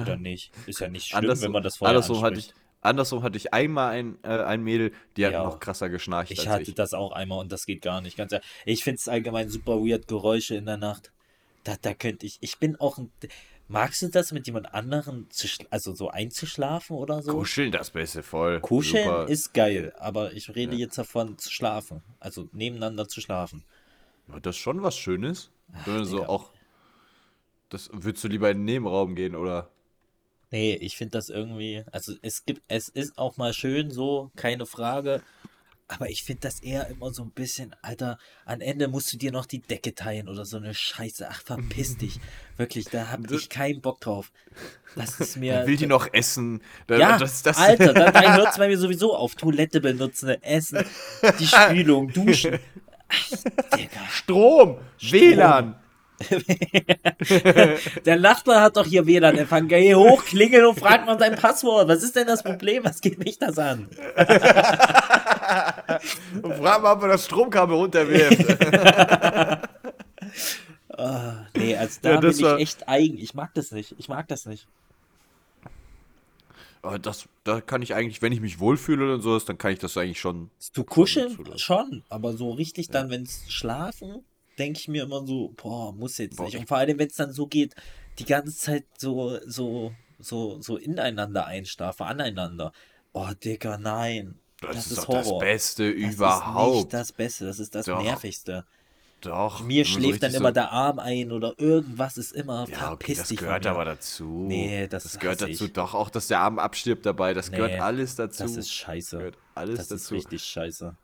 [0.00, 0.50] Oder nicht.
[0.66, 2.61] Ist ja nicht schlimm, Andersrum, wenn man das vorher andersrum, hatte ich, anspricht.
[2.82, 5.44] Andersrum hatte ich einmal ein, äh, ein Mädel, die hat Ja.
[5.44, 6.74] noch krasser geschnarcht Ich als hatte ich.
[6.74, 8.16] das auch einmal und das geht gar nicht.
[8.16, 8.46] Ganz ehrlich.
[8.66, 11.10] Ich finde es allgemein super weird, Geräusche in der Nacht.
[11.64, 12.38] Da, da könnte ich.
[12.40, 13.10] Ich bin auch ein.
[13.68, 17.32] Magst du das mit jemand anderem, zu, also so einzuschlafen oder so?
[17.32, 18.60] Kuscheln, das Beste voll.
[18.60, 19.28] Kuscheln Super.
[19.28, 20.80] ist geil, aber ich rede Ja.
[20.80, 22.02] jetzt davon zu schlafen.
[22.20, 23.64] Also nebeneinander zu schlafen.
[24.28, 25.50] Ja, Das ist schon was Schönes.
[25.86, 26.50] Du so auch.
[27.70, 29.70] Das würdest du lieber in den Nebenraum gehen, oder?
[30.52, 34.66] Nee, ich finde das irgendwie, also es gibt, es ist auch mal schön so, keine
[34.66, 35.22] Frage.
[35.88, 39.32] Aber ich finde das eher immer so ein bisschen, Alter, am Ende musst du dir
[39.32, 41.26] noch die Decke teilen oder so eine Scheiße.
[41.28, 42.20] Ach, verpiss dich.
[42.56, 44.30] Wirklich, da habe ich keinen Bock drauf.
[44.94, 45.54] Das ist mir.
[45.54, 46.62] Dann will die noch essen.
[46.86, 49.34] Dann, ja, das, das, Alter, dann, dann hört es bei mir sowieso auf.
[49.34, 50.84] Toilette benutzen, Essen,
[51.38, 52.58] die Spülung, Duschen.
[53.08, 54.06] Ach, Digga.
[54.10, 55.81] Strom, WLAN.
[58.04, 59.68] Der Nachbar hat doch hier WLAN-Empfang.
[59.68, 61.88] Geh hoch, klingeln und fragt mal sein Passwort.
[61.88, 62.84] Was ist denn das Problem?
[62.84, 63.88] Was geht mich das an?
[66.42, 69.68] Und frag mal, ob er das Stromkabel runterwirft.
[70.96, 73.18] Ah, nee, also da Ja, bin ich war- echt eigen.
[73.18, 73.94] Ich mag das nicht.
[73.98, 74.66] Ich mag das nicht.
[76.82, 79.78] Aber das, da kann ich eigentlich, wenn ich mich wohlfühle und sowas, dann kann ich
[79.78, 80.50] das eigentlich schon.
[80.74, 84.22] Du kuscheln schon, aber so richtig dann, wenn es schlafen,
[84.62, 86.54] denke ich mir immer so, boah, muss jetzt Boah, nicht.
[86.54, 87.74] ich- Und vor allem, wenn es dann so geht,
[88.18, 92.72] die ganze Zeit so, so, so, so ineinander einschlafen, aneinander.
[93.12, 94.38] Oh, Digga, nein.
[94.60, 95.40] Das, Das ist, ist doch das Horror.
[95.40, 96.76] Beste Das ist überhaupt.
[96.76, 98.02] nicht das Beste, das ist das Doch.
[98.02, 98.64] Nervigste.
[99.20, 99.62] Doch.
[99.62, 103.18] Mir schläft dann immer so, der Arm ein oder irgendwas ist immer Ja, okay, verpiss
[103.18, 104.24] das gehört aber dazu.
[104.48, 105.64] Nee, das gehört hasse dazu.
[105.66, 105.72] ich.
[105.72, 107.32] Doch, auch, dass der Arm abstirbt dabei.
[107.34, 108.42] Das Nee, gehört alles dazu.
[108.42, 109.18] Das ist scheiße.
[109.18, 110.96] gehört alles Das ist richtig scheiße.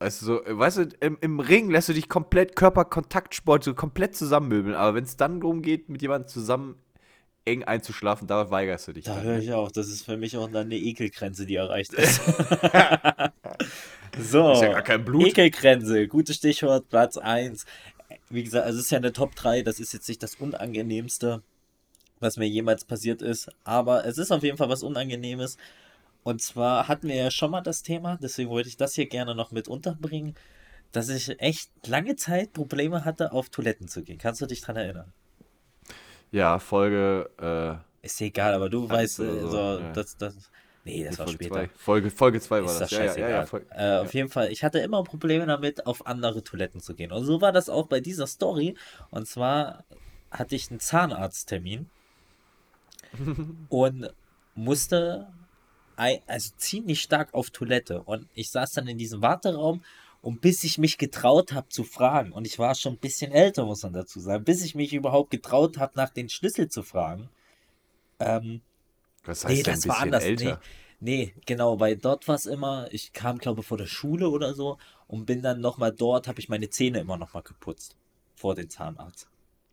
[0.00, 4.74] Du, so, weißt du, im, im Ring lässt du dich komplett Körperkontaktsport so komplett zusammenmöbeln,
[4.74, 6.76] aber wenn es dann darum geht, mit jemandem zusammen
[7.44, 9.04] eng einzuschlafen, da weigerst du dich.
[9.04, 12.20] Da höre ich auch, das ist für mich auch dann eine Ekelgrenze, die erreicht ist.
[14.18, 15.26] so, Ist ja gar kein Blut.
[15.26, 17.66] Ekelgrenze, gutes Stichwort, Platz 1.
[18.30, 21.42] Wie gesagt, also es ist ja eine Top 3, das ist jetzt nicht das Unangenehmste,
[22.20, 25.58] was mir jemals passiert ist, aber es ist auf jeden Fall was Unangenehmes.
[26.22, 29.34] Und zwar hatten wir ja schon mal das Thema, deswegen wollte ich das hier gerne
[29.34, 30.34] noch mit unterbringen,
[30.92, 34.18] dass ich echt lange Zeit Probleme hatte, auf Toiletten zu gehen.
[34.18, 35.12] Kannst du dich dran erinnern?
[36.32, 37.30] Ja, Folge.
[38.02, 39.92] Äh, Ist egal, aber du weißt, äh, so, so, ja.
[39.92, 40.50] das, das.
[40.84, 41.54] Nee, das war Folge später.
[41.54, 41.68] zwei.
[41.76, 42.90] Folge, Folge 2 war Ist das.
[42.90, 46.06] das Ja, ja, ja, ja, äh, auf jeden Fall, ich hatte immer Probleme damit, auf
[46.06, 47.12] andere Toiletten zu gehen.
[47.12, 48.76] Und so war das auch bei dieser Story.
[49.10, 49.84] Und zwar
[50.30, 51.90] hatte ich einen Zahnarzttermin
[53.68, 54.10] und
[54.54, 55.28] musste
[56.00, 58.02] ei- also ziemlich stark auf Toilette.
[58.02, 59.82] Und ich saß dann in diesem Warteraum
[60.22, 63.64] und bis ich mich getraut habe zu fragen, und ich war schon ein bisschen älter,
[63.64, 67.28] muss man dazu sagen, bis ich mich überhaupt getraut habe, nach den Schlüssel zu fragen,
[68.18, 68.60] ähm,
[69.24, 70.24] Was Nee, heißt denn das ein war anders.
[70.24, 70.60] älter?
[71.02, 74.76] Nee, genau, weil dort war es immer, ich kam, glaube vor der Schule oder so
[75.08, 77.96] und bin dann nochmal dort, habe ich meine Zähne immer nochmal geputzt.
[78.36, 79.28] Vor den Zahnarzt.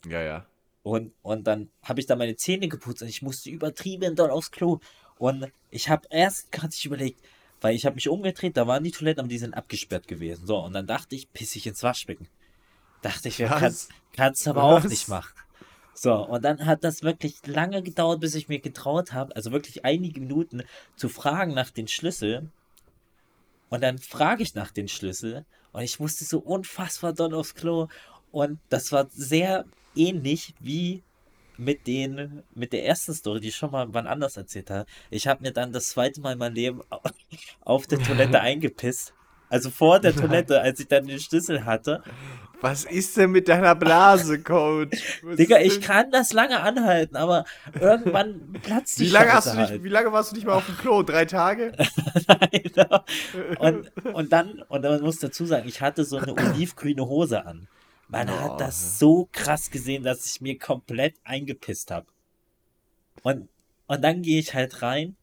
[0.06, 0.46] Ja, ja.
[0.84, 4.52] Und, und dann habe ich da meine Zähne geputzt und ich musste übertrieben dort aufs
[4.52, 4.80] Klo.
[5.20, 7.20] Und ich habe erst gerade sich überlegt,
[7.61, 10.45] weil ich habe mich umgedreht, da waren die Toiletten, aber die sind abgesperrt gewesen.
[10.45, 12.28] So, und dann dachte ich, piss ich ins Waschbecken.
[13.01, 14.89] Dachte ich, ja, kannst, kannst aber auch Was?
[14.89, 15.34] nicht machen.
[15.93, 19.84] So, und dann hat das wirklich lange gedauert, bis ich mir getraut habe, also wirklich
[19.84, 20.63] einige Minuten,
[20.95, 22.49] zu fragen nach den Schlüssel.
[23.70, 25.43] Und dann frage ich nach den Schlüssel
[25.74, 27.88] und ich musste so unfassbar doll aufs Klo.
[28.32, 29.65] Und das war sehr
[29.95, 31.01] ähnlich wie
[31.58, 34.86] mit den, mit der ersten Story, die ich schon mal wann anders erzählt habe.
[35.10, 36.82] Ich habe mir dann das zweite Mal in meinem Leben
[37.62, 39.14] auf der Toilette eingepisst.
[39.49, 42.03] Also vor der Toilette, als ich dann den Schlüssel hatte.
[42.60, 45.22] Was ist denn mit deiner Blase, Coach?
[45.24, 47.45] Was Digga, ich kann das lange anhalten, aber
[47.80, 49.84] irgendwann platzt die Wie lange, hast du nicht, halt.
[49.84, 51.03] wie lange warst du nicht mal auf dem Klo?
[51.03, 51.72] Drei Tage?
[52.28, 52.72] Nein,
[53.60, 57.68] und, und dann, und man muss dazu sagen, ich hatte so eine olivgrüne Hose an.
[58.08, 58.34] Man Oh.
[58.34, 62.08] hat das so krass gesehen, dass ich mir komplett eingepisst habe.
[63.24, 63.49] Und,
[63.88, 65.16] und dann gehe ich halt rein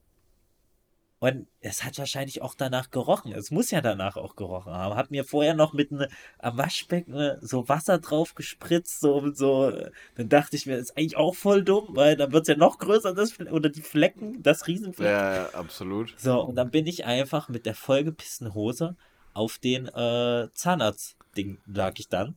[1.25, 3.33] und es hat wahrscheinlich auch danach gerochen.
[3.33, 4.95] Es muss ja danach auch gerochen haben.
[4.95, 9.73] Hab mir vorher noch mit ne, am Waschbecken ne, so Wasser drauf gespritzt, so, so.
[10.17, 12.57] Dann dachte ich mir, das ist eigentlich auch voll dumm, weil dann wird es ja
[12.57, 15.07] noch größer, das, oder die Flecken, das Riesenfleck.
[15.09, 16.13] Ja, ja, absolut.
[16.19, 18.95] So, und dann bin ich einfach mit der vollgepissten Hose
[19.33, 22.37] auf den äh, Zahnarzt-Ding lag ich dann.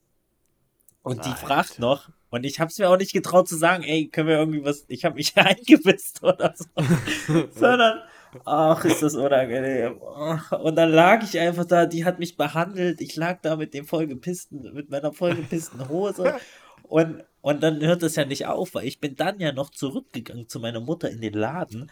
[1.07, 1.47] Und die Alter.
[1.47, 4.63] fragt noch, und ich hab's mir auch nicht getraut zu sagen, ey, können wir irgendwie
[4.63, 6.65] was, ich hab mich eingepisst oder so.
[7.51, 8.01] Sondern,
[8.45, 9.97] ach, ist das unangenehm.
[9.97, 13.85] Und dann lag ich einfach da, die hat mich behandelt, ich lag da mit dem
[13.85, 16.35] vollgepissten, mit meiner vollgepissten Hose.
[16.83, 20.49] Und, und dann hört das ja nicht auf, weil ich bin dann ja noch zurückgegangen
[20.49, 21.91] zu meiner Mutter in den Laden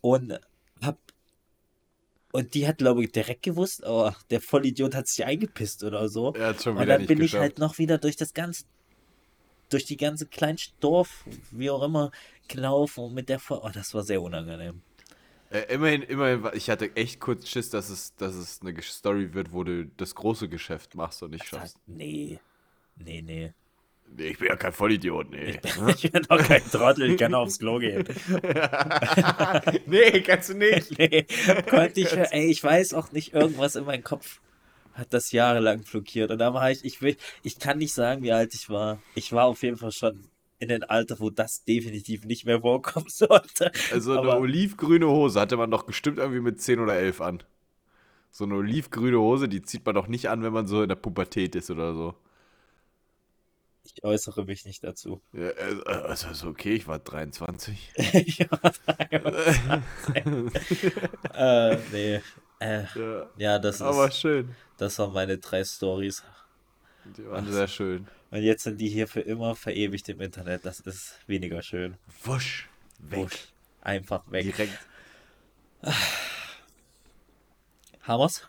[0.00, 0.38] und
[0.82, 0.98] hab
[2.32, 6.34] und die hat, glaube ich, direkt gewusst, oh, der Vollidiot hat sich eingepisst oder so.
[6.38, 7.42] Hat schon Und wieder dann nicht bin ich geschafft.
[7.42, 8.64] halt noch wieder durch das ganze,
[9.70, 12.10] durch die ganze Kleinstdorf, wie auch immer,
[12.48, 13.60] gelaufen und mit der Voll.
[13.62, 14.82] Oh, das war sehr unangenehm.
[15.50, 19.34] Äh, immerhin, immerhin, war- ich hatte echt kurz Schiss, dass es, dass es eine Story
[19.34, 21.76] wird, wo du das große Geschäft machst und nicht schaffst.
[21.86, 22.38] Nee.
[22.96, 23.52] Nee, nee.
[24.14, 25.58] Nee, ich bin ja kein Vollidiot, nee.
[25.96, 28.04] Ich bin doch kein Trottel, ich kann aufs Klo gehen.
[29.86, 30.98] nee, kannst du nicht.
[30.98, 31.26] Nee,
[31.68, 34.40] konnte ich, ey, ich weiß auch nicht, irgendwas in meinem Kopf
[34.94, 36.30] hat das jahrelang blockiert.
[36.30, 39.00] Und da war ich, ich will, ich kann nicht sagen, wie alt ich war.
[39.14, 40.24] Ich war auf jeden Fall schon
[40.58, 43.72] in dem Alter, wo das definitiv nicht mehr vorkommen sollte.
[43.92, 47.42] Also eine Aber- olivgrüne Hose hatte man doch bestimmt irgendwie mit 10 oder 11 an.
[48.30, 50.96] So eine olivgrüne Hose, die zieht man doch nicht an, wenn man so in der
[50.96, 52.14] Pubertät ist oder so.
[53.84, 55.20] Ich äußere mich nicht dazu.
[55.32, 57.90] Ja, äh, also ist okay, ich war 23.
[57.96, 60.92] ich war 23.
[61.34, 62.20] äh, nee.
[62.60, 64.54] Äh, Ja, ja, das aber ist, schön.
[64.76, 66.22] das waren meine drei Stories.
[67.16, 68.06] Die waren sehr schön.
[68.30, 70.64] Und jetzt sind die hier für immer verewigt im Internet.
[70.64, 71.96] Das ist weniger schön.
[72.22, 72.68] Wusch,
[73.00, 73.18] weg.
[73.18, 73.48] Wusch.
[73.80, 74.44] Einfach weg.
[74.44, 74.78] Direkt
[78.02, 78.48] Hammers?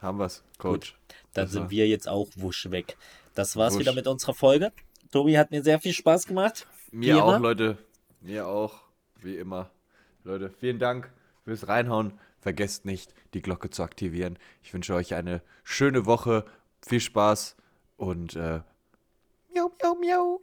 [0.00, 0.96] haben wir's, Coach.
[1.32, 2.96] Dann Das sind war- wir jetzt auch wusch weg.
[3.36, 3.80] Das war's Wusch.
[3.80, 4.72] wieder mit unserer Folge.
[5.12, 6.66] Tobi hat mir sehr viel Spaß gemacht.
[6.90, 7.38] Mir auch.
[7.38, 7.76] Leute.
[8.22, 8.80] Mir auch,
[9.20, 9.70] wie immer.
[10.24, 11.12] Leute, vielen Dank
[11.44, 12.18] fürs Reinhauen.
[12.40, 14.38] Vergesst nicht, die Glocke zu aktivieren.
[14.62, 16.46] Ich wünsche euch eine schöne Woche,
[16.80, 17.56] viel Spaß
[17.98, 18.60] und äh,
[19.54, 20.40] miau, miau, miau.